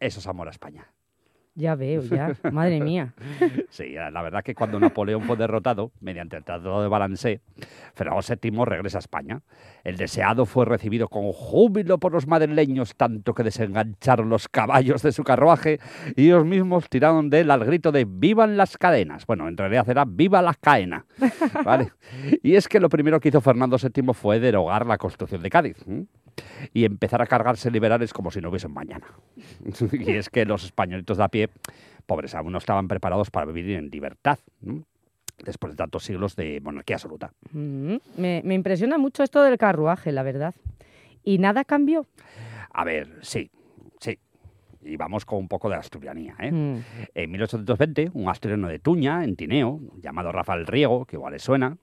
[0.00, 0.88] Eso es amor a España.
[1.58, 2.36] Ya veo, ya.
[2.52, 3.14] Madre mía.
[3.70, 7.40] Sí, la verdad que cuando Napoleón fue derrotado, mediante el Tratado de Balancé,
[7.94, 9.42] Fernando VII regresa a España.
[9.84, 15.12] El deseado fue recibido con júbilo por los madrileños, tanto que desengancharon los caballos de
[15.12, 15.80] su carruaje
[16.16, 19.26] y ellos mismos tiraron de él al grito de ¡Vivan las cadenas!
[19.26, 21.06] Bueno, en realidad era ¡Viva la caena!
[21.64, 21.92] ¿Vale?
[22.42, 25.76] Y es que lo primero que hizo Fernando VII fue derogar la Constitución de Cádiz.
[26.72, 29.06] Y empezar a cargarse liberales como si no hubiesen mañana.
[29.92, 31.48] y es que los españolitos de a pie,
[32.06, 34.84] pobres, aún no estaban preparados para vivir en libertad, ¿no?
[35.44, 37.32] después de tantos siglos de monarquía absoluta.
[37.52, 40.54] Mm, Me, me impresiona mucho esto del carruaje, la verdad.
[41.22, 42.06] ¿Y nada cambió?
[42.72, 43.50] A ver, sí.
[44.82, 46.34] Y vamos con un poco de asturianía.
[46.38, 46.52] ¿eh?
[46.52, 46.84] Mm.
[47.14, 51.76] En 1820, un asturiano de Tuña, en Tineo, llamado Rafael Riego, que igual les suena,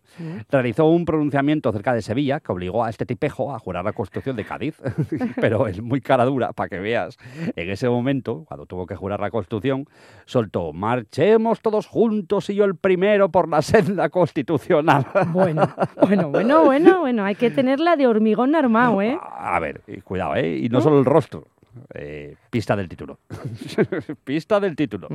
[0.49, 4.35] realizó un pronunciamiento cerca de Sevilla que obligó a este tipejo a jurar la Constitución
[4.35, 4.81] de Cádiz.
[5.41, 7.17] Pero es muy cara dura, para que veas.
[7.55, 9.85] En ese momento, cuando tuvo que jurar la Constitución,
[10.25, 15.05] soltó, marchemos todos juntos y yo el primero por la senda constitucional.
[15.27, 15.67] Bueno,
[16.07, 17.25] bueno, bueno, bueno, bueno.
[17.25, 19.17] Hay que tenerla de hormigón armado, ¿eh?
[19.21, 20.57] A ver, cuidado, ¿eh?
[20.57, 21.47] Y no solo el rostro.
[21.93, 23.19] Eh, pista del título.
[24.23, 25.07] pista del título.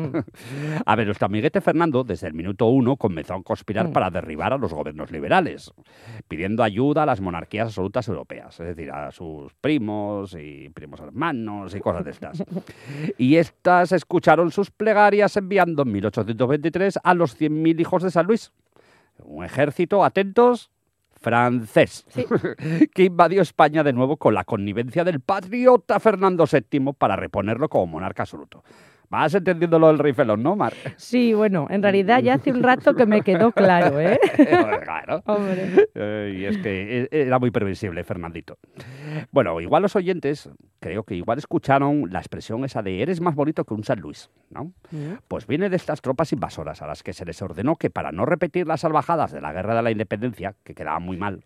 [0.85, 3.93] A ver, nuestro amiguete Fernando, desde el minuto uno, comenzó a conspirar Mm.
[3.93, 5.73] para derribar a los gobiernos liberales,
[6.29, 11.75] pidiendo ayuda a las monarquías absolutas europeas, es decir, a sus primos y primos hermanos
[11.75, 12.45] y cosas de estas.
[13.17, 18.53] Y estas escucharon sus plegarias enviando en 1823 a los 100.000 hijos de San Luis.
[19.23, 20.71] Un ejército, atentos,
[21.21, 22.07] francés,
[22.95, 27.87] que invadió España de nuevo con la connivencia del patriota Fernando VII para reponerlo como
[27.87, 28.65] monarca absoluto.
[29.11, 30.73] Vas entendiendo lo del rey Felón, ¿no, Mar?
[30.97, 34.21] Sí, bueno, en realidad ya hace un rato que me quedó claro, ¿eh?
[34.85, 35.21] claro.
[35.27, 35.89] Hombre.
[35.97, 38.59] Eh, y es que e- era muy previsible, Fernandito.
[39.33, 40.49] Bueno, igual los oyentes,
[40.79, 44.31] creo que igual escucharon la expresión esa de eres más bonito que un San Luis,
[44.49, 44.73] ¿no?
[45.27, 48.27] Pues viene de estas tropas invasoras a las que se les ordenó que para no
[48.27, 51.43] repetir las salvajadas de la guerra de la independencia, que quedaban muy mal,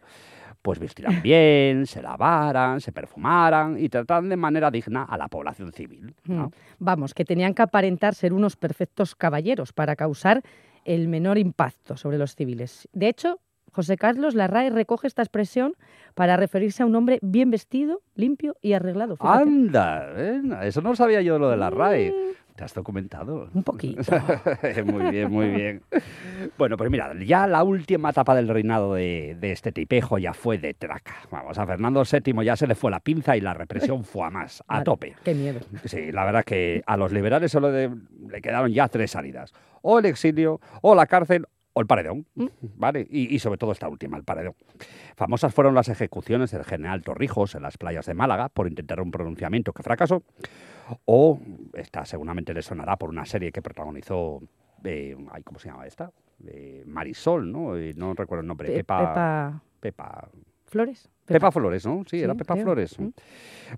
[0.65, 5.73] pues vistieran bien, se lavaran, se perfumaran y trataran de manera digna a la población
[5.73, 6.15] civil.
[6.25, 6.47] ¿no?
[6.47, 6.51] Mm.
[6.79, 10.43] Vamos, que tenían que aparentar ser unos perfectos caballeros para causar
[10.87, 12.89] el menor impacto sobre los civiles.
[12.95, 13.41] De hecho,
[13.73, 15.75] José Carlos Larrae recoge esta expresión
[16.15, 19.17] para referirse a un hombre bien vestido, limpio y arreglado.
[19.17, 19.43] fíjate.
[19.43, 20.41] Anda, ¿eh?
[20.63, 22.15] eso no sabía yo lo de la RAE.
[22.55, 23.49] ¿Te has documentado?
[23.53, 24.01] Un poquito.
[24.85, 25.83] muy bien, muy bien.
[26.57, 30.59] Bueno, pues mira, ya la última etapa del reinado de, de este tipejo ya fue
[30.59, 31.17] de traca.
[31.33, 34.31] Vamos, a Fernando VII ya se le fue la pinza y la represión fue a
[34.31, 35.17] más, a Madre, tope.
[35.25, 35.61] Qué miedo.
[35.85, 37.91] Sí, la verdad que a los liberales solo de-
[38.29, 39.53] le quedaron ya tres salidas.
[39.83, 42.25] O el exilio, o la cárcel, o el paredón.
[42.77, 43.05] ¿Vale?
[43.11, 44.55] Y, y sobre todo esta última, el paredón.
[45.17, 49.11] Famosas fueron las ejecuciones del general Torrijos en las playas de Málaga por intentar un
[49.11, 50.23] pronunciamiento que fracasó.
[51.07, 51.41] O
[51.75, 54.41] esta seguramente le sonará por una serie que protagonizó.
[54.85, 56.11] eh, ay, ¿Cómo se llama esta?
[56.47, 57.77] Eh, Marisol, ¿no?
[57.77, 58.69] Eh, no recuerdo el nombre.
[58.69, 58.99] Pe- Pepa.
[59.15, 60.29] Pepa- Pepa.
[60.67, 61.09] ¿Flores?
[61.25, 62.03] Pepa Flores, ¿no?
[62.03, 62.65] Sí, Sí, era Pepa creo.
[62.67, 62.97] Flores.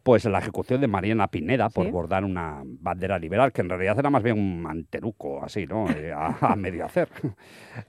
[0.03, 1.91] Pues la ejecución de Mariana Pineda por Sí.
[1.93, 5.87] bordar una bandera liberal, que en realidad era más bien un manteruco, así, ¿no?
[6.15, 7.09] A, a medio hacer.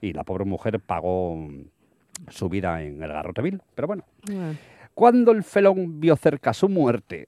[0.02, 1.38] Y la pobre mujer pagó
[2.28, 3.62] su vida en el garrote vil.
[3.74, 4.04] Pero bueno,
[4.94, 7.26] cuando el felón vio cerca su muerte,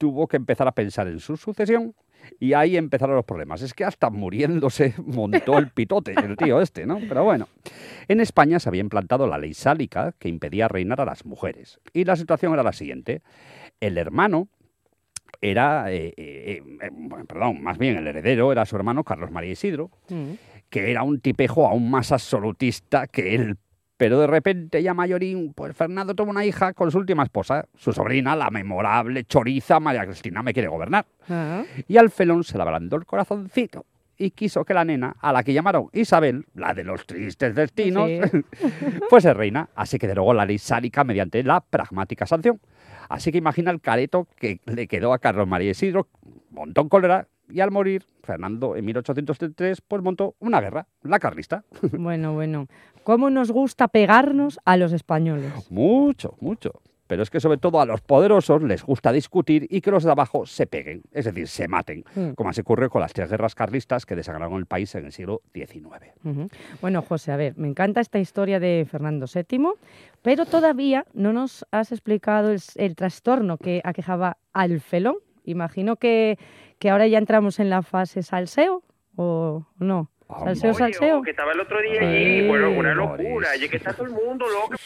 [0.00, 1.94] tuvo que empezar a pensar en su sucesión
[2.38, 3.60] y ahí empezaron los problemas.
[3.60, 6.98] Es que hasta muriéndose montó el pitote el tío este, ¿no?
[7.06, 7.48] Pero bueno,
[8.08, 11.78] en España se había implantado la ley sálica que impedía reinar a las mujeres.
[11.92, 13.20] Y la situación era la siguiente.
[13.78, 14.48] El hermano
[15.42, 19.52] era, eh, eh, eh, bueno, perdón, más bien el heredero era su hermano Carlos María
[19.52, 20.32] Isidro, Mm.
[20.70, 23.58] que era un tipejo aún más absolutista que él.
[24.00, 27.92] Pero de repente, ya mayorín, pues Fernando tuvo una hija con su última esposa, su
[27.92, 31.04] sobrina, la memorable choriza María Cristina, me quiere gobernar.
[31.28, 31.64] Ah.
[31.86, 33.84] Y al felón se le ablandó el corazoncito
[34.16, 38.08] y quiso que la nena, a la que llamaron Isabel, la de los tristes destinos,
[38.08, 38.40] Sí.
[39.10, 39.68] fuese reina.
[39.74, 42.58] Así que derogó la ley sálica mediante la pragmática sanción.
[43.10, 46.08] Así que imagina el careto que le quedó a Carlos María Isidro,
[46.52, 51.64] montó en cólera y al morir, Fernando en 1833, pues montó una guerra, la carlista.
[51.92, 52.66] Bueno, bueno.
[53.04, 55.52] ¿Cómo nos gusta pegarnos a los españoles?
[55.70, 56.72] Mucho, mucho.
[57.06, 60.12] Pero es que sobre todo a los poderosos les gusta discutir y que los de
[60.12, 62.30] abajo se peguen, es decir, se maten, Mm.
[62.36, 65.40] como así ocurrió con las tres guerras carlistas que desangraron el país en el siglo
[65.52, 66.12] XIX.
[66.80, 69.70] Bueno, José, a ver, me encanta esta historia de Fernando VII,
[70.22, 75.16] pero todavía no nos has explicado el, el trastorno que aquejaba al felón.
[75.44, 76.38] Imagino que,
[76.78, 78.82] que ahora ya entramos en la fase salseo,
[79.16, 80.10] ¿o no?
[80.44, 81.22] Salseo, salseo.
[81.22, 83.26] que estaba el otro día allí, bueno, una Boris.
[83.26, 84.76] locura, y es que está todo el mundo loco.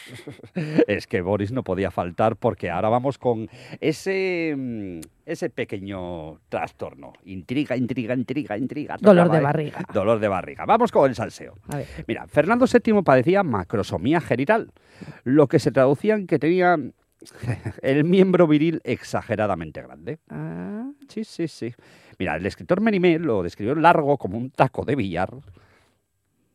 [0.87, 3.47] Es que Boris no podía faltar porque ahora vamos con
[3.79, 7.13] ese, mm, ese pequeño trastorno.
[7.25, 8.97] Intriga, intriga, intriga, intriga.
[8.99, 9.81] Dolor de barriga.
[9.93, 10.65] Dolor de barriga.
[10.65, 11.53] Vamos con el salseo.
[11.69, 11.87] A ver.
[12.07, 14.71] Mira, Fernando VII padecía macrosomía genital,
[15.23, 16.75] lo que se traducía en que tenía
[17.81, 20.19] el miembro viril exageradamente grande.
[20.29, 21.73] Ah, Sí, sí, sí.
[22.17, 25.33] Mira, el escritor Merimé lo describió largo como un taco de billar.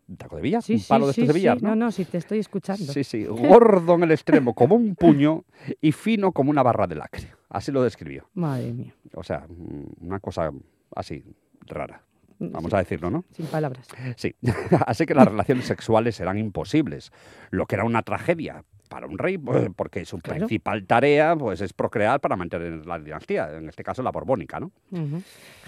[0.09, 0.63] ¿Un taco de billar?
[0.63, 1.63] sí, un sí, palo de sí, estos de billar.
[1.63, 1.69] ¿no?
[1.71, 2.93] No, no, sí, te estoy escuchando.
[2.93, 5.45] Sí, sí, gordo en el extremo como un puño
[5.81, 7.29] y fino como una barra de lacre.
[7.49, 8.29] Así lo describió.
[8.35, 10.51] Madre mía, O sea, mm, una cosa
[10.97, 11.23] así,
[11.67, 12.03] rara.
[12.41, 12.77] Vamos Sí.
[12.77, 13.25] a decirlo, ¿no?
[13.33, 13.87] sin palabras.
[14.17, 14.35] Sí.
[14.87, 17.13] Así que las relaciones sexuales eran imposibles,
[17.51, 20.41] lo que era una tragedia para un rey, pues, porque su Claro.
[20.41, 24.71] principal tarea pues, es procrear para mantener la dinastía, en este caso la borbónica, ¿no?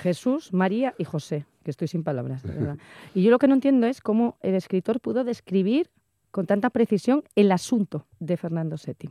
[0.03, 2.77] Jesús, María y José, que estoy sin palabras, de verdad.
[3.15, 5.89] Y yo lo que no entiendo es cómo el escritor pudo describir
[6.33, 9.11] con tanta precisión el asunto de Fernando VII.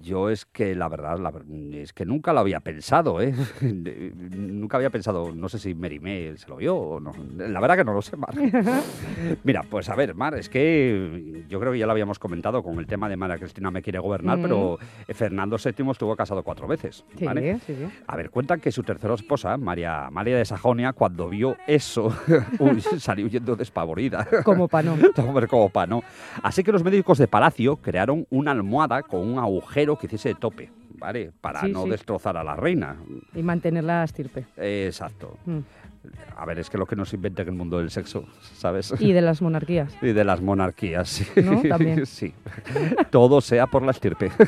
[0.00, 1.32] Yo es que la verdad, la
[1.76, 3.34] es que nunca lo había pensado, ¿eh?
[3.62, 7.12] Nunca había pensado, no sé si Merimé se lo vio o no.
[7.36, 8.34] La verdad que no lo sé, Mar.
[9.44, 12.78] Mira, pues a ver, Mar, es que yo creo que ya lo habíamos comentado con
[12.78, 14.42] el tema de María Cristina me quiere gobernar, Mm.
[14.42, 14.78] pero
[15.08, 17.58] Fernando VII estuvo casado cuatro veces, Sí, ¿vale?
[17.66, 17.88] sí, sí.
[18.06, 22.12] A ver, cuentan que su tercera esposa, María, María de Sajonia, cuando vio eso,
[22.58, 24.26] uy, salió huyendo despavorida.
[24.44, 24.96] Como pa' no.
[25.16, 26.02] Hombre, como pa' no.
[26.42, 30.70] Así que los médicos de Palacio crearon una almohada con un agujero que hiciese tope,
[30.98, 31.32] ¿vale?
[31.40, 31.90] Para Sí, no sí.
[31.90, 32.96] destrozar a la reina.
[33.34, 34.46] Y mantenerla estirpe.
[34.56, 35.36] Exacto.
[35.46, 35.58] Mm.
[36.36, 38.24] A ver, es que lo que nos inventa en el mundo del sexo,
[38.54, 38.94] ¿sabes?
[39.00, 39.92] Y de las monarquías.
[40.02, 41.26] Y de las monarquías, sí.
[41.42, 41.60] ¿No?
[41.62, 42.06] También.
[42.06, 42.32] sí.
[43.10, 44.30] Todo sea por la estirpe.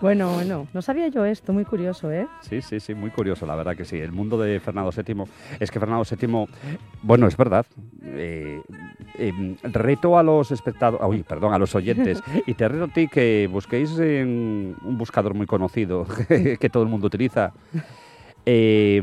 [0.00, 2.26] Bueno, bueno, no sabía yo esto, muy curioso, ¿eh?
[2.40, 3.98] Sí, sí, sí, muy curioso, la verdad que sí.
[3.98, 5.24] El mundo de Fernando VII,
[5.60, 6.46] es que Fernando VII,
[7.02, 7.64] bueno, es verdad,
[8.02, 8.60] eh,
[9.18, 13.08] eh, reto a los espectadores, uy, perdón, a los oyentes, y te reto a ti
[13.08, 17.52] que busquéis en un buscador muy conocido que todo el mundo utiliza.
[18.46, 19.02] eh,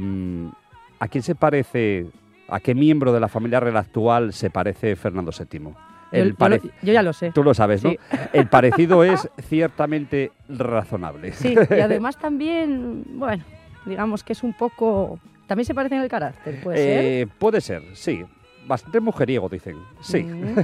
[1.02, 2.08] ¿A quién se parece,
[2.50, 5.60] a qué miembro de la familia real actual se parece Fernando VII?
[5.62, 5.74] Yo,
[6.12, 7.32] El yo yo ya lo sé.
[7.32, 7.94] Tú lo sabes, ¿no?
[8.34, 11.32] El parecido es ciertamente razonable.
[11.32, 13.44] Sí, y además también, bueno,
[13.86, 15.20] digamos que es un poco...
[15.48, 17.06] También se parece en el carácter, puede ser.
[17.06, 18.26] Eh, puede ser, sí.
[18.70, 19.78] Bastante mujeriego, dicen.
[20.00, 20.22] Sí.
[20.24, 20.56] Mm,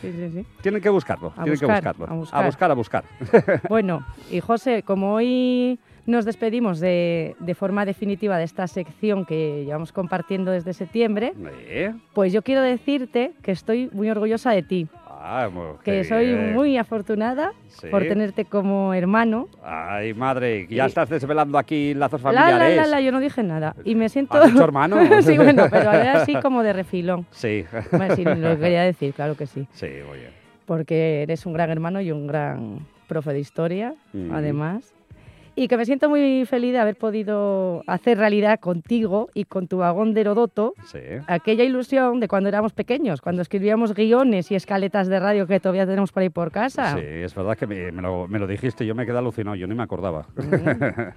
[0.00, 0.46] sí, sí, sí.
[0.62, 2.06] tienen que buscarlo, A tienen que buscar, buscarlo.
[2.06, 2.42] a buscar.
[2.42, 2.74] a buscar, a
[3.42, 3.60] buscar.
[3.68, 9.64] Bueno, y José, como hoy nos despedimos de, de forma definitiva de esta sección que
[9.64, 11.32] llevamos compartiendo desde septiembre,
[11.66, 14.86] Eh, pues yo quiero decirte que estoy muy orgullosa de ti,
[15.82, 16.52] que soy bien.
[16.54, 17.88] muy afortunada Sí.
[17.88, 19.48] por tenerte como hermano.
[19.62, 22.76] Ay, madre, ya Y- estás desvelando aquí lazos La, la, familiares.
[22.76, 23.74] la, la, yo no dije nada.
[23.84, 24.36] Y me siento...
[24.36, 24.96] ¿Has dicho hermano?
[25.22, 27.26] sí, bueno, pero era así como de refilón.
[27.30, 27.64] Sí.
[27.90, 29.66] Bueno, sí, lo quería decir, claro que sí.
[29.72, 30.30] Sí, bien.
[30.66, 33.94] Porque eres un gran hermano y un gran profe de historia,
[34.32, 34.93] además.
[35.56, 39.78] Y que me siento muy feliz de haber podido hacer realidad contigo y con tu
[39.78, 40.98] vagón de Herodoto Sí.
[41.28, 45.86] aquella ilusión de cuando éramos pequeños, cuando escribíamos guiones y escaletas de radio que todavía
[45.86, 46.94] tenemos por ahí por casa.
[46.94, 49.66] Sí, es verdad que me, me lo, me lo dijiste yo me quedé alucinado, yo
[49.66, 50.26] ni me acordaba.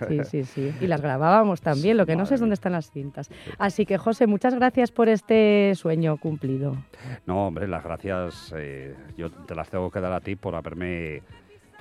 [0.08, 0.74] Sí, sí, sí.
[0.82, 3.30] Y las grabábamos también, lo que no sé es dónde están las cintas.
[3.58, 6.76] Así que, José, muchas gracias por este sueño cumplido.
[7.26, 11.22] No, hombre, las gracias eh, yo te las tengo que dar a ti por haberme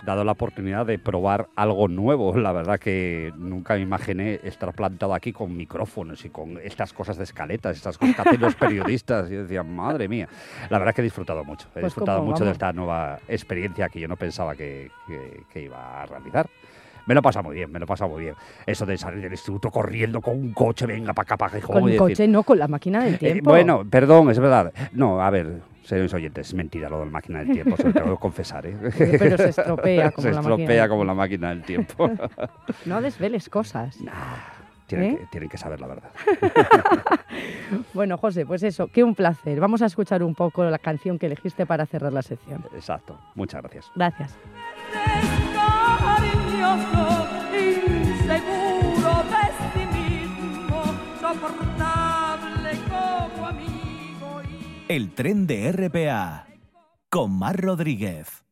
[0.05, 2.37] dado la oportunidad de probar algo nuevo.
[2.37, 7.17] La verdad que nunca me imaginé estar plantado aquí con micrófonos y con estas cosas
[7.17, 9.31] de escaletas, estas cosas que hacen los periodistas.
[9.31, 10.29] Y yo decía, madre mía.
[10.71, 11.67] La verdad que he disfrutado mucho.
[11.71, 15.63] He Pues disfrutado mucho de esta nueva experiencia que yo no pensaba que, que- que
[15.63, 16.47] iba a realizar.
[17.07, 18.35] Me lo pasa muy bien, me lo pasa muy bien.
[18.67, 21.75] Eso de salir del instituto corriendo con un coche, venga para acá, para Gijón.
[21.75, 23.51] Con un decir, coche, no, con la máquina del eh, tiempo.
[23.51, 24.73] bueno, perdón, es verdad.
[24.93, 27.93] No, a ver, señores oyentes, es mentira lo de la máquina del tiempo, se lo
[27.93, 28.67] tengo que confesar.
[28.67, 28.77] ¿eh?
[28.99, 32.11] Pero se estropea como Se la máquina estropea del como la máquina del tiempo.
[32.85, 33.97] No desveles cosas.
[34.87, 35.19] tienen, ¿Eh?
[35.19, 36.11] que, tienen que saber la verdad.
[37.95, 39.59] Bueno, José, pues eso, qué un placer.
[39.61, 42.65] Vamos a escuchar un poco la canción que elegiste para cerrar la sección.
[42.75, 43.19] Exacto.
[43.35, 43.91] Muchas gracias.
[43.95, 44.37] Gracias.
[54.89, 56.47] El tren de RPA
[57.11, 58.46] con Mar Rodríguez.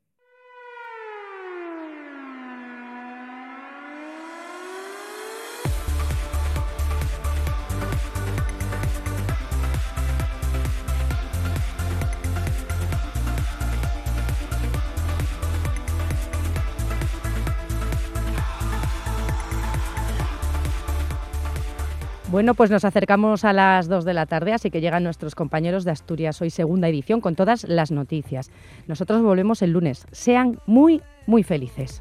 [22.35, 25.85] Bueno, pues nos acercamos a las 2 de la tarde, así que llegan nuestros compañeros
[25.85, 28.51] de Asturias hoy segunda edición con todas las noticias.
[28.89, 30.05] Nosotros volvemos el lunes.
[30.11, 32.01] Sean muy, muy felices.